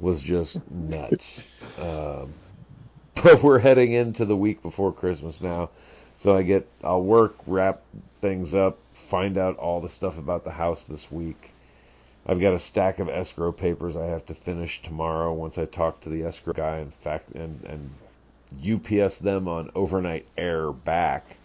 [0.00, 1.52] was just nuts.
[1.84, 2.32] Um,
[3.22, 5.68] but we're heading into the week before Christmas now,
[6.22, 7.82] so I get I'll work, wrap
[8.20, 11.50] things up, find out all the stuff about the house this week.
[12.26, 16.00] I've got a stack of escrow papers I have to finish tomorrow once I talk
[16.02, 17.90] to the escrow guy and fact and and
[18.62, 21.36] UPS them on overnight air back.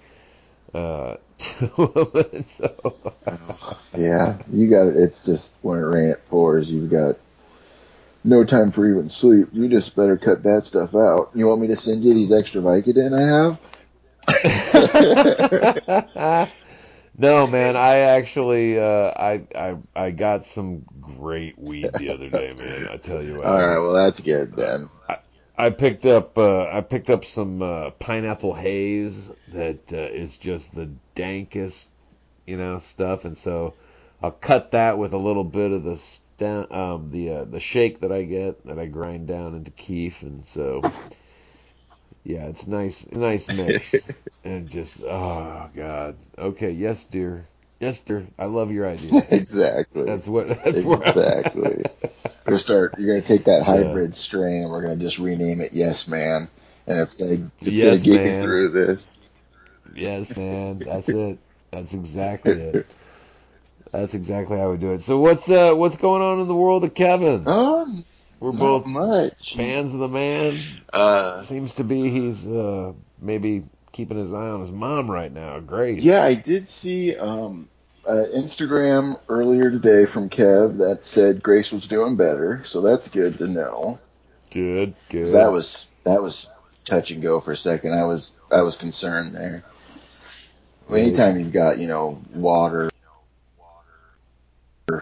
[0.74, 3.14] Uh, so,
[3.98, 4.98] Yeah, you got it.
[4.98, 6.72] It's just when it rain, it pours.
[6.72, 7.16] You've got
[8.24, 9.50] no time for even sleep.
[9.54, 11.30] You just better cut that stuff out.
[11.36, 13.80] You want me to send you these extra Vicodin I have?
[17.18, 22.54] no, man, I actually uh, I I I got some great weed the other day,
[22.56, 22.90] man.
[22.92, 23.46] I tell you what.
[23.46, 24.88] All right, well that's good then.
[25.58, 30.74] I picked up uh, I picked up some uh, pineapple haze that uh, is just
[30.74, 31.88] the dankest,
[32.48, 33.74] you know, stuff, and so
[34.24, 36.02] I'll cut that with a little bit of the
[36.40, 40.22] sta- um, the uh, the shake that I get that I grind down into keef,
[40.22, 40.86] and so
[42.24, 44.02] yeah, it's nice, nice mix,
[44.44, 47.48] and just oh god, okay, yes, dear,
[47.80, 49.26] yes, dear, I love your idea.
[49.32, 50.04] exactly.
[50.04, 50.48] That's what.
[50.48, 51.84] That's exactly.
[52.48, 52.96] We're start.
[52.98, 56.48] You're gonna take that hybrid strain, and we're gonna just rename it Yes Man,
[56.88, 59.30] and it's gonna it's Yes, gonna get you through this.
[59.96, 60.82] Yes, man.
[60.84, 61.40] That's it.
[61.72, 62.80] That's exactly it.
[63.92, 65.04] That's exactly how we do it.
[65.04, 67.48] So what's uh what's going on in the world of Kevin?
[67.48, 68.04] Um,
[68.40, 69.56] We're both much.
[69.56, 70.54] fans of the man.
[70.94, 75.60] Uh, Seems to be he's uh maybe keeping his eye on his mom right now.
[75.60, 76.02] Great.
[76.04, 77.68] yeah, I did see um
[78.08, 83.38] uh, Instagram earlier today from Kev that said Grace was doing better, so that's good
[83.40, 84.00] to know.
[84.52, 84.94] Good.
[85.10, 85.28] Good.
[85.34, 86.50] that was that was
[86.86, 87.94] touch and go for a second.
[87.94, 89.64] I was I was concerned there.
[90.92, 92.90] Anytime you've got you know water,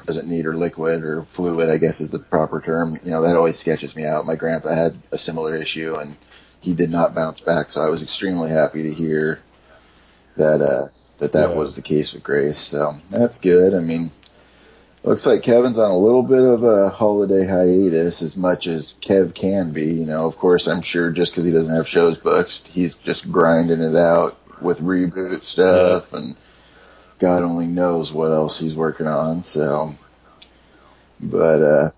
[0.06, 2.96] doesn't need or liquid or fluid, I guess is the proper term.
[3.04, 4.26] You know that always sketches me out.
[4.26, 6.16] My grandpa had a similar issue and
[6.62, 9.42] he did not bounce back, so I was extremely happy to hear
[10.36, 10.88] that uh,
[11.20, 11.56] that that Yeah.
[11.56, 12.60] was the case with Grace.
[12.60, 13.74] So that's good.
[13.74, 14.10] I mean.
[15.04, 19.34] Looks like Kevin's on a little bit of a holiday hiatus, as much as Kev
[19.34, 19.86] can be.
[19.86, 23.32] You know, of course, I'm sure just because he doesn't have shows booked, he's just
[23.32, 26.36] grinding it out with reboot stuff, and
[27.20, 29.42] God only knows what else he's working on.
[29.42, 29.92] So,
[31.20, 31.90] but uh,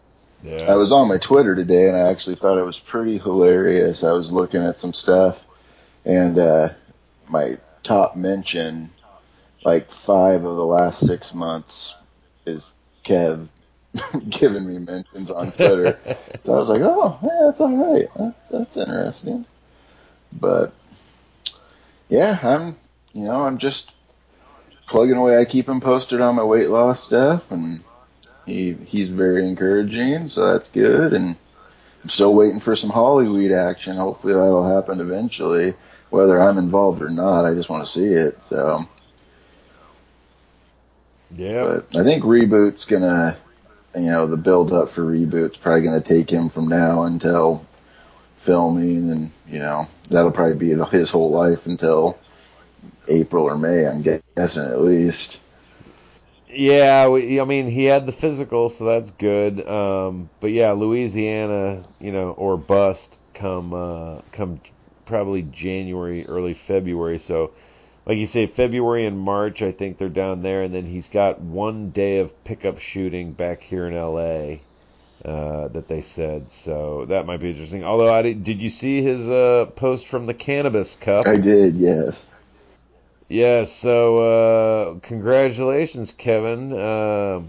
[0.44, 0.68] yeah.
[0.70, 4.04] I was on my Twitter today, and I actually thought it was pretty hilarious.
[4.04, 5.46] I was looking at some stuff,
[6.06, 6.70] and uh,
[7.30, 8.90] my top mention,
[9.66, 11.96] like five of the last six months,
[12.46, 13.52] is Kev
[14.40, 15.98] giving me mentions on Twitter.
[16.00, 18.08] so I was like, oh, yeah, that's all right.
[18.16, 19.46] That's that's interesting.
[20.32, 20.74] But
[22.08, 22.76] yeah, I'm
[23.14, 23.96] you know I'm just
[24.90, 25.38] plugging away.
[25.38, 27.80] I keep him posted on my weight loss stuff, and
[28.46, 31.14] he he's very encouraging, so that's good.
[31.14, 31.38] And
[32.04, 33.96] I'm still waiting for some Hollyweed action.
[33.96, 35.74] Hopefully that'll happen eventually,
[36.10, 37.46] whether I'm involved or not.
[37.46, 38.42] I just want to see it.
[38.42, 38.80] So,
[41.36, 41.64] yeah.
[41.64, 43.38] but I think reboot's gonna,
[43.96, 47.66] you know, the build up for reboot's probably gonna take him from now until
[48.38, 52.18] filming, and you know that'll probably be the, his whole life until
[53.08, 53.86] April or May.
[53.86, 55.44] I'm guessing at least.
[56.52, 59.68] Yeah, we, I mean, he had the physical, so that's good.
[59.68, 64.60] Um, but yeah, Louisiana, you know, or bust come uh, come
[65.06, 67.20] probably January, early February.
[67.20, 67.52] So,
[68.06, 71.40] like you say, February and March, I think they're down there, and then he's got
[71.40, 74.62] one day of pickup shooting back here in L.A.
[75.24, 77.84] Uh, that they said, so that might be interesting.
[77.84, 81.28] Although, I did, did you see his uh, post from the Cannabis Cup?
[81.28, 82.39] I did, yes.
[83.30, 86.74] Yeah, so uh, congratulations, Kevin.
[86.74, 87.44] Uh,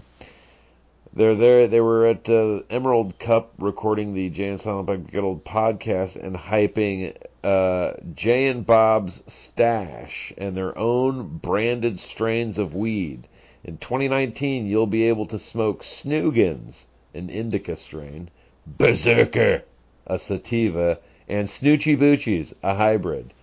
[1.11, 1.67] they're there.
[1.67, 6.23] They were at uh, Emerald Cup recording the Jay and Silent Bob Get Old podcast
[6.23, 13.27] and hyping uh, Jay and Bob's Stash and their own branded strains of weed.
[13.63, 18.29] In 2019, you'll be able to smoke Snoogans, an indica strain,
[18.67, 19.63] Berserker,
[20.05, 23.33] a sativa, and Snoochie Boochies, a hybrid.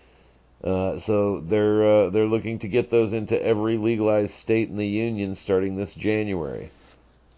[0.63, 4.87] Uh, so they're uh, they're looking to get those into every legalized state in the
[4.87, 6.71] union starting this January.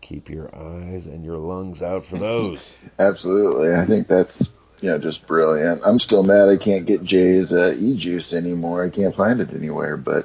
[0.00, 2.90] Keep your eyes and your lungs out for those.
[2.98, 3.74] Absolutely.
[3.74, 5.82] I think that's you know just brilliant.
[5.84, 8.82] I'm still mad I can't get Jay's uh, e-juice anymore.
[8.84, 10.24] I can't find it anywhere, but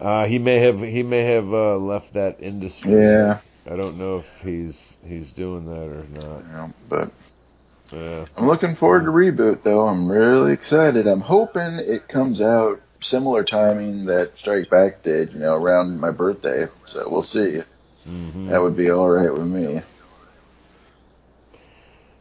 [0.00, 2.92] Uh, he may have he may have uh, left that industry.
[2.94, 6.52] yeah, I don't know if he's he's doing that or not.
[6.52, 7.10] know, but
[7.92, 8.24] Yeah.
[8.36, 9.86] I'm looking forward to reboot though.
[9.86, 11.06] I'm really excited.
[11.06, 16.10] I'm hoping it comes out similar timing that Strike Back did, you know, around my
[16.10, 16.66] birthday.
[16.84, 17.60] So we'll see.
[18.06, 19.80] hmm That would be all right with me.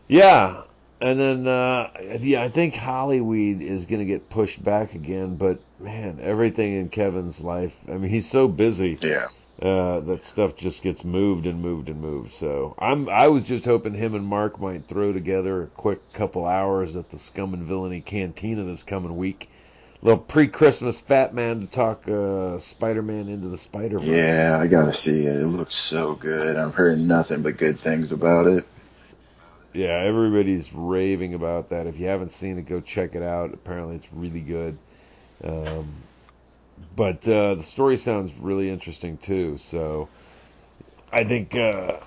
[0.08, 0.64] Yeah,
[1.00, 5.36] and then uh, yeah, I think Hollyweed is going to get pushed back again.
[5.36, 7.74] But man, everything in Kevin's life.
[7.88, 8.98] I mean, he's so busy.
[9.02, 9.28] Yeah.
[9.62, 12.34] Uh, that stuff just gets moved and moved and moved.
[12.36, 16.46] So I'm I was just hoping him and Mark might throw together a quick couple
[16.46, 19.50] hours at the Scum and Villainy Cantina this coming week.
[20.02, 24.08] little pre-Christmas Fat Man to talk uh, Spider-Man into the Spider-Verse.
[24.08, 25.42] Yeah, I gotta see it.
[25.42, 26.56] It looks so good.
[26.56, 28.66] I'm hearing nothing but good things about it.
[29.74, 31.86] Yeah, everybody's raving about that.
[31.86, 33.54] If you haven't seen it, go check it out.
[33.54, 34.78] Apparently, it's really good.
[35.44, 35.94] Um,
[36.96, 39.58] but uh, the story sounds really interesting too.
[39.70, 40.10] So
[41.12, 41.98] I think uh,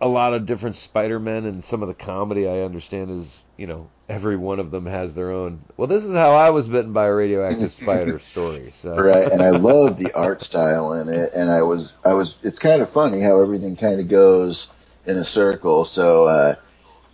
[0.00, 3.88] a lot of different Spider-Men and some of the comedy I understand is you know
[4.08, 5.62] every one of them has their own.
[5.76, 8.70] Well, this is how I was bitten by a radioactive spider story.
[8.72, 8.94] So.
[8.94, 12.58] Right, and I love the art style in it, and I was I was it's
[12.58, 15.84] kind of funny how everything kind of goes in a circle.
[15.84, 16.54] So uh,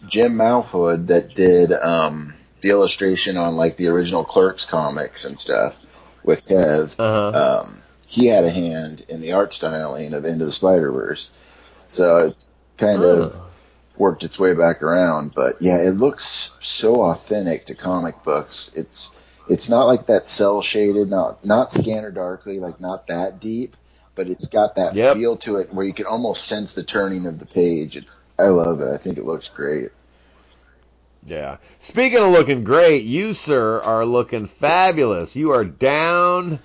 [0.06, 5.93] Jim Mahfood that did um, the illustration on like the original Clerks comics and stuff
[6.24, 6.96] with Kev.
[6.98, 7.62] Uh-huh.
[7.66, 12.28] Um, he had a hand in the art styling of Into the Spider Verse, so
[12.28, 13.50] it's kind of Oh.
[13.96, 15.32] worked its way back around.
[15.34, 18.72] But yeah, it looks so authentic to comic books.
[18.76, 23.76] It's it's not like that cell shaded, not not scanner darkly, like not that deep,
[24.14, 25.16] but it's got that Yep.
[25.16, 27.96] feel to it where you can almost sense the turning of the page.
[27.96, 28.88] It's I love it.
[28.88, 29.90] I think it looks great.
[31.26, 31.56] Yeah.
[31.78, 35.34] Speaking of looking great, you sir are looking fabulous.
[35.34, 36.58] You are down.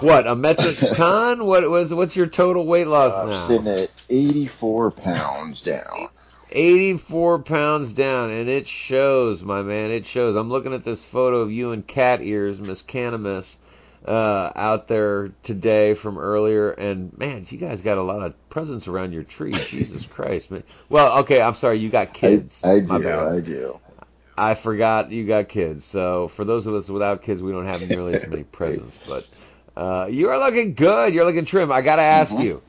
[0.00, 1.44] What a metric ton?
[1.44, 3.34] What was what's your total weight loss I'm now?
[3.34, 6.08] sitting at 84 pounds down.
[6.50, 9.90] 84 pounds down, and it shows, my man.
[9.90, 10.36] It shows.
[10.36, 13.56] I'm looking at this photo of you and cat ears, Miss Canimus,
[14.06, 18.88] uh, out there today from earlier, and man, you guys got a lot of presents
[18.88, 19.52] around your tree.
[19.70, 20.62] Jesus Christ, man.
[20.88, 22.60] Well, okay, I'm sorry, you got kids.
[22.64, 23.08] I My do.
[23.08, 23.80] I do.
[24.38, 25.84] I forgot you got kids.
[25.84, 28.98] So for those of us without kids, we don't have nearly as many presents.
[29.06, 31.14] But uh, you are looking good.
[31.14, 31.72] You're looking trim.
[31.72, 32.38] I gotta ask Mhm.
[32.38, 32.62] you,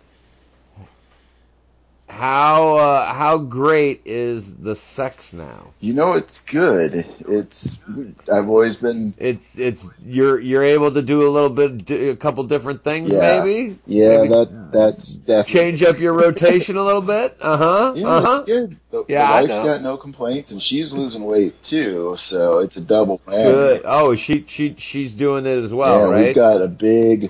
[2.17, 5.71] how uh, how great is the sex now?
[5.79, 6.91] You know, it's good.
[6.93, 7.87] It's
[8.27, 12.43] I've always been It's it's you're you're able to do a little bit, a couple
[12.45, 13.43] different things, Yeah.
[13.43, 13.75] maybe.
[13.85, 14.17] yeah.
[14.17, 17.37] Maybe That that's definitely change up your rotation a little bit.
[17.39, 17.93] Uh huh.
[17.95, 18.37] Yeah, Uh huh.
[18.41, 18.77] it's good.
[18.89, 22.81] The, Yeah, the wife's got no complaints, and she's losing weight too, so it's a
[22.83, 23.43] double whammy.
[23.43, 23.81] Good.
[23.85, 26.25] Oh, she she she's doing it as well, yeah, right?
[26.25, 27.29] we've got a big.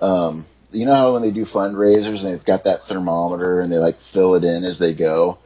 [0.00, 0.44] Um,
[0.74, 3.96] you know how when they do fundraisers and they've got that thermometer and they like
[3.96, 5.38] fill it in as they go.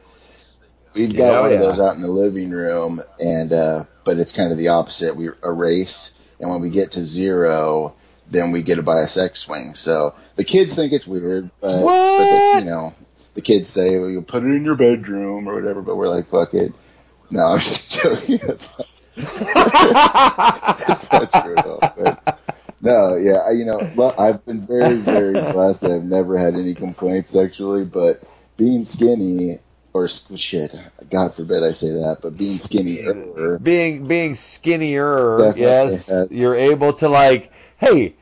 [0.95, 1.55] We've got Yeah, one yeah.
[1.57, 5.15] of those out in the living room, and uh, but it's kind of the opposite.
[5.15, 7.95] We erase, and when we get to zero,
[8.29, 9.75] then we get to buy a sex swing.
[9.75, 12.91] So the kids think it's weird, but but the, you know
[13.35, 16.25] the kids say well, you put it in your bedroom or whatever, but we're like
[16.27, 16.71] fuck it.
[17.31, 18.39] No, I'm just joking.
[19.19, 21.79] It's not true at all.
[21.79, 23.79] But no, yeah, I, you know,
[24.17, 25.85] I've been very, very blessed.
[25.85, 28.23] I've never had any complaints sexually, but
[28.57, 29.57] being skinny
[29.93, 30.75] or shit,
[31.09, 36.55] God forbid I say that, but being skinny, er, being being skinnier, yes, has- you're
[36.55, 38.15] able to like, hey,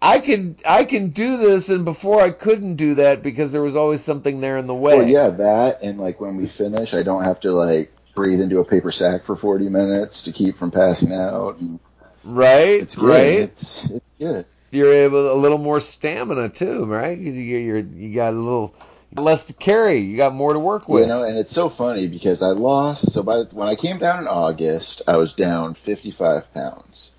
[0.00, 3.76] I can I can do this, and before I couldn't do that because there was
[3.76, 4.96] always something there in the way.
[4.96, 8.58] well, yeah, that, and like when we finish, I don't have to like breathe into
[8.58, 11.60] a paper sack for 40 minutes to keep from passing out.
[11.60, 11.78] And
[12.24, 13.08] right, it's good.
[13.08, 13.38] right.
[13.48, 14.44] It's it's good.
[14.70, 17.16] You're able a little more stamina too, right?
[17.16, 18.74] 'Cause you you're, you got a little
[19.16, 20.00] less to carry.
[20.00, 21.02] You got more to work with.
[21.02, 23.12] You know, and it's so funny because I lost.
[23.12, 27.12] So by the, when I came down in August, I was down 55 pounds,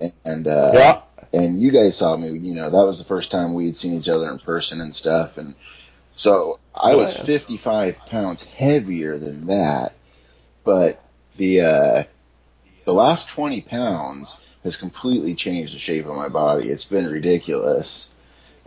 [0.00, 1.00] and, and uh, yeah,
[1.32, 2.28] and you guys saw me.
[2.38, 4.94] You know, that was the first time we had seen each other in person and
[4.94, 5.54] stuff, and
[6.14, 9.90] so I was 55 pounds heavier than that.
[10.68, 11.02] But
[11.38, 12.02] the uh,
[12.84, 16.68] the last 20 pounds has completely changed the shape of my body.
[16.68, 18.14] It's been ridiculous.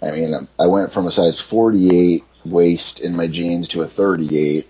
[0.02, 4.68] I mean, I'm- went from a size 48 waist in my jeans to a 38,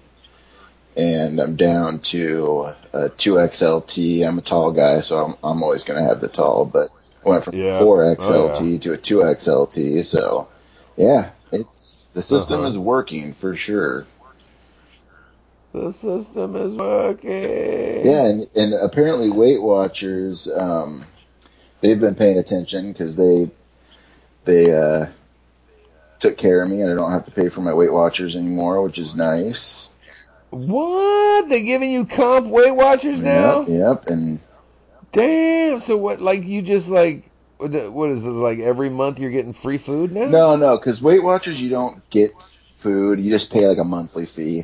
[0.98, 4.28] and I'm down to a 2XLT.
[4.28, 6.90] I'm a tall guy, so I'm, I'm always going to have the tall, but
[7.26, 7.80] I went from Yeah.
[7.80, 10.50] 4XLT to a 2XLT, so
[10.98, 12.68] yeah, it's the system Uh-huh.
[12.68, 14.06] is working for sure.
[15.74, 18.06] The system is working.
[18.06, 21.02] Yeah, and, and apparently Weight Watchers, um,
[21.82, 23.52] they've been paying attention because they
[24.46, 25.06] they uh,
[26.20, 28.84] took care of me, and I don't have to pay for my Weight Watchers anymore,
[28.84, 29.98] which is nice.
[30.50, 31.48] What?
[31.48, 33.62] They're giving you comp Weight Watchers now?
[33.62, 34.40] Yep, yep, and
[35.12, 35.80] Damn.
[35.80, 36.22] So what?
[36.22, 38.30] Like you just like what what is it?
[38.30, 40.28] Like every month you're getting free food now?
[40.28, 44.26] no, no, because Weight Watchers you don't get food, you just pay like a monthly
[44.26, 44.64] fee,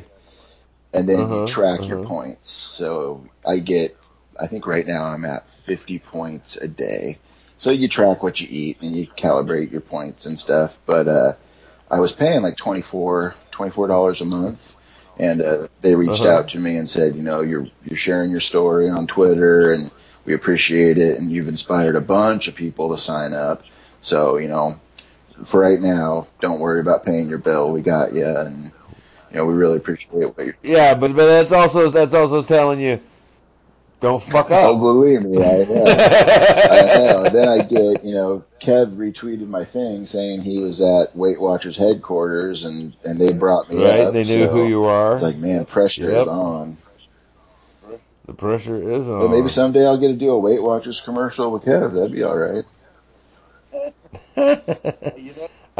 [0.94, 2.08] and then Uh-huh, you track your uh-huh.
[2.08, 2.50] points.
[2.50, 3.92] So I get,
[4.40, 7.18] I think right now I'm at 50 points a day.
[7.24, 10.78] So you track what you eat and you calibrate your points and stuff.
[10.86, 11.32] But uh,
[11.90, 13.34] I was paying like 24
[13.88, 14.76] dollars a month,
[15.18, 16.38] and uh, they reached Uh-huh.
[16.38, 19.90] out to me and said, you know, you're you're sharing your story on Twitter, and
[20.24, 23.62] we appreciate it, and you've inspired a bunch of people to sign up.
[24.00, 24.80] So you know,
[25.44, 27.72] for right now, don't worry about paying your bill.
[27.72, 28.70] We got you, and
[29.30, 30.56] you know, we really appreciate what you're.
[30.62, 33.00] Yeah, but but that's also that's also telling you
[34.00, 34.64] don't fuck up.
[34.64, 34.80] Oh, up.
[34.80, 35.84] believe me, I know.
[36.70, 37.28] I know.
[37.30, 41.76] Then I get, you know, Kev retweeted my thing saying he was at Weight Watchers
[41.76, 43.82] headquarters and and they brought me up.
[43.84, 44.00] right?
[44.02, 44.12] up.
[44.12, 45.12] They knew so who you are.
[45.14, 46.22] It's like, man, pressure Yep.
[46.22, 46.76] is on.
[48.26, 49.18] The pressure is on.
[49.18, 51.94] But maybe someday I'll get to do a Weight Watchers commercial with Kev.
[51.94, 52.64] That'd be all right.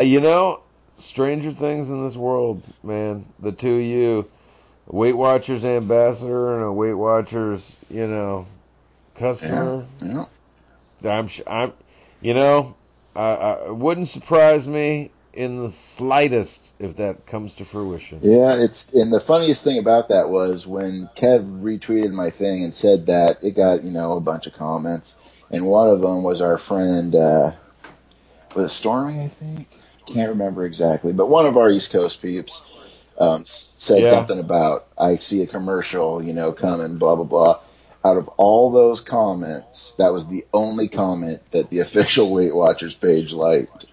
[0.00, 0.60] You know,
[0.98, 3.26] stranger things in this world, man.
[3.40, 4.30] The two of you,
[4.86, 8.46] Weight Watchers ambassador and a Weight Watchers, you know,
[9.14, 9.84] customer.
[10.02, 10.24] Yeah.
[11.04, 11.72] I'm, sh- I'm,
[12.20, 12.76] you know,
[13.14, 18.18] I, I, it wouldn't surprise me in the slightest if that comes to fruition.
[18.22, 22.74] Yeah, it's and the funniest thing about that was when Kev retweeted my thing and
[22.74, 26.40] said that it got you know a bunch of comments, and one of them was
[26.40, 27.50] our friend uh,
[28.56, 29.68] was Stormy I think
[30.12, 34.06] can't remember exactly, but one of our East Coast peeps um, said Yeah.
[34.10, 37.60] something about I see a commercial you know coming blah blah blah.
[38.04, 42.94] Out of all those comments, that was the only comment that the official Weight Watchers
[42.94, 43.86] page liked.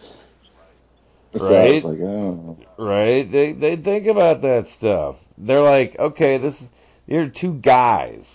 [1.32, 1.84] So Right.
[1.84, 3.30] like, oh, right?
[3.30, 5.18] They they think about that stuff.
[5.38, 6.68] They're like, okay, this is
[7.08, 8.26] you're two guys.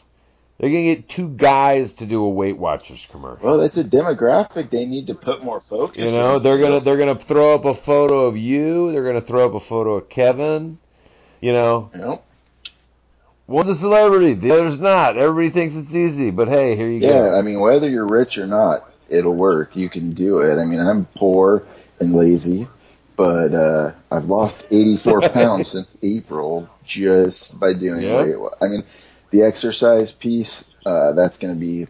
[0.61, 3.39] They're gonna get two guys to do a Weight Watchers commercial.
[3.43, 6.05] well, that's a demographic they need to put more focus.
[6.13, 6.43] You know, into.
[6.45, 8.93] they're gonna they're gonna throw up a photo of you.
[8.93, 10.79] They're gonna throw up a photo of Kevin.
[11.41, 12.23] You know, Yep.
[13.47, 15.17] one's a celebrity, the other's not.
[15.17, 17.25] Everybody thinks it's easy, but hey, here you Yeah, go.
[17.33, 19.75] Yeah, I mean, whether you're rich or not, it'll work.
[19.77, 20.59] You can do it.
[20.59, 21.65] I mean, I'm poor
[21.99, 22.67] and lazy,
[23.17, 28.17] but uh, I've lost 84 pounds since April just by doing Yeah.
[28.17, 28.35] weight.
[28.61, 28.83] I mean,
[29.31, 31.87] the exercise piece, uh, that's going to be,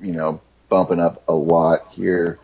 [0.00, 2.38] you know, bumping up a lot here.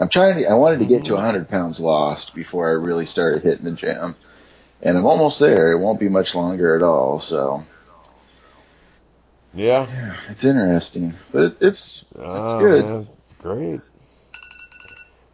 [0.00, 3.42] I'm trying to, I wanted to get to 100 pounds lost before I really started
[3.42, 4.14] hitting the gym.
[4.82, 5.72] And I'm almost there.
[5.72, 7.18] It won't be much longer at all.
[7.18, 7.64] So,
[9.54, 12.84] Yeah, yeah, it's interesting, but it, it's, it's Ah, good.
[12.84, 13.06] man.
[13.40, 13.80] Great.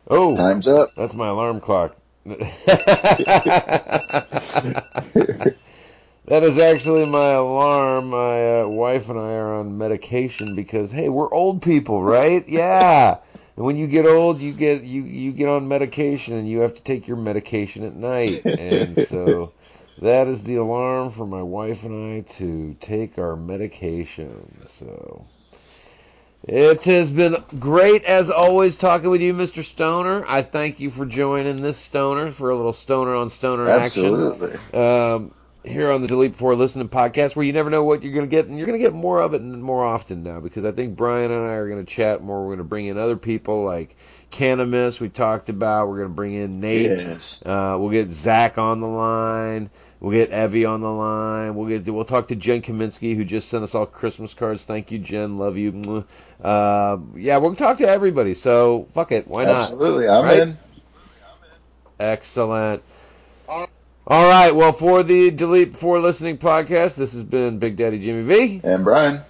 [0.08, 0.94] Oh, Time's up.
[0.94, 1.96] that's my alarm clock.
[6.26, 8.10] That is actually my alarm.
[8.10, 12.44] My uh, wife and I are on medication because hey, we're old people, right?
[12.54, 13.18] Yeah.
[13.56, 16.74] And when you get old, you get you you get on medication and you have
[16.74, 18.44] to take your medication at night.
[18.58, 19.52] And so
[19.98, 24.66] that is the alarm for my wife and I to take our medication.
[24.78, 25.24] So
[26.42, 29.62] it has been great as always talking with you, Mr.
[29.62, 30.26] Stoner.
[30.26, 34.80] I thank you for joining this Stoner for a little Stoner on Stoner action Absolutely.
[34.80, 35.30] um,
[35.64, 38.30] here on the Delete Before Listening podcast, where you never know what you're going to
[38.30, 40.72] get, and you're going to get more of it and more often now because I
[40.72, 42.40] think Brian and I are going to chat more.
[42.42, 43.96] We're going to bring in other people like
[44.30, 45.88] Cannabis, we talked about.
[45.88, 46.86] We're going to bring in Nate.
[46.86, 47.46] Yes.
[47.46, 49.70] Uh, we'll get Zach on the line.
[50.00, 51.54] We'll get Evie on the line.
[51.54, 54.64] We'll get we'll talk to Jen Kaminsky who just sent us all Christmas cards.
[54.64, 55.38] Thank you, Jen.
[55.38, 56.04] Love you.
[56.42, 58.34] Uh, yeah, we'll talk to everybody.
[58.34, 59.56] So fuck it, why not?
[59.56, 60.08] Absolutely.
[60.08, 60.38] I'm Right?
[60.40, 60.56] in.
[61.98, 62.82] Excellent.
[64.06, 64.54] All right.
[64.54, 68.60] Well, for the Delete Before Listening podcast, this has been Big Daddy Jimmy V.
[68.62, 69.20] And Brian.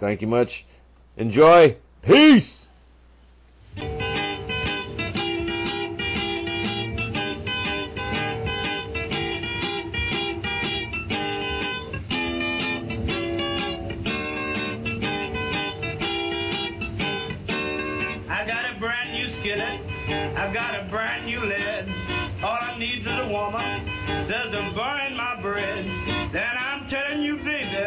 [0.00, 0.64] Thank you much.
[1.16, 1.76] Enjoy.
[2.02, 2.58] Peace.
[18.28, 19.80] I've got a brand new skillet.
[20.36, 21.99] I've got a brand new lid.
[23.00, 23.88] Need is a woman.
[24.26, 25.86] Says to burn my bread.
[26.32, 27.78] Then I'm telling you, baby,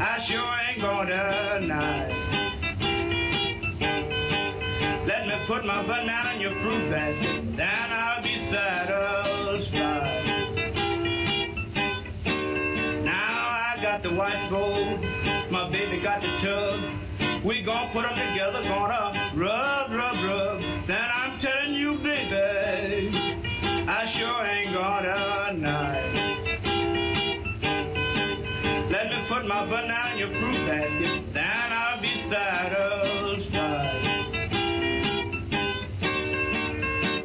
[0.00, 2.08] I sure ain't gonna deny.
[5.06, 7.56] Let me put my banana in your fruit basket.
[7.56, 10.24] Then I'll be satisfied.
[13.04, 15.00] Now I got the white gold.
[15.50, 16.80] My baby got the tub.
[17.42, 20.62] We gon' put 'em together, gonna rub, rub, rub.
[20.86, 23.33] Then I'm telling you, baby,
[23.86, 26.00] I sure ain't gonna deny.
[28.90, 33.90] Let me put my banana fruit basket, then I'll be satisfied.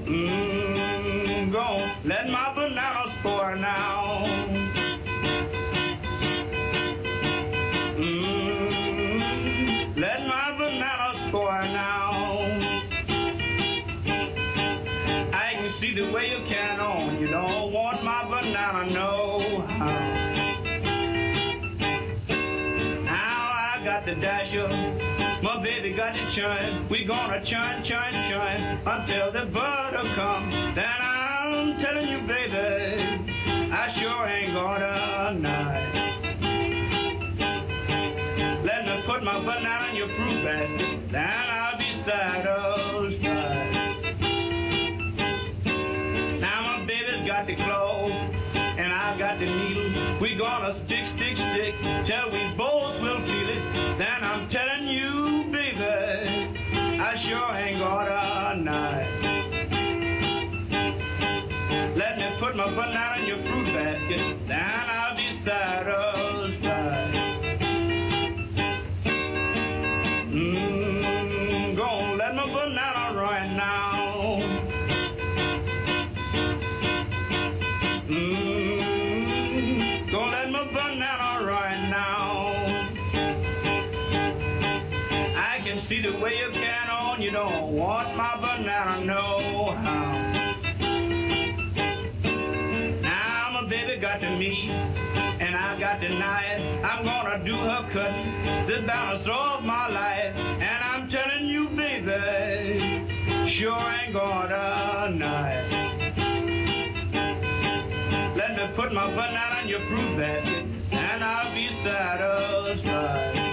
[0.06, 3.99] Mmm, go let my banana spoil now.
[26.50, 26.90] shine.
[26.90, 30.76] We gonna shine, shine, shine until the butter comes.
[30.76, 33.32] Then I'm telling you, baby,
[33.72, 36.08] I sure ain't gonna deny.
[38.64, 41.12] Let me put my banana in your fruit basket.
[41.12, 43.20] Then I'll be satisfied.
[46.40, 48.14] Now my baby's got the clothes
[48.56, 50.20] and I've got the needle.
[50.22, 51.76] We gonna stick, stick, stick
[52.08, 53.98] till we both will feel it.
[53.98, 54.99] Then I'm telling you.
[62.60, 64.49] My banana in your fruit basket,
[97.00, 100.36] I'm gonna do her cutting, This balance of my life.
[100.36, 103.08] And I'm telling you, baby,
[103.48, 105.72] sure ain't gonna knife.
[108.36, 113.49] Let me put my banana in your fruit basket, and I'll be satisfied.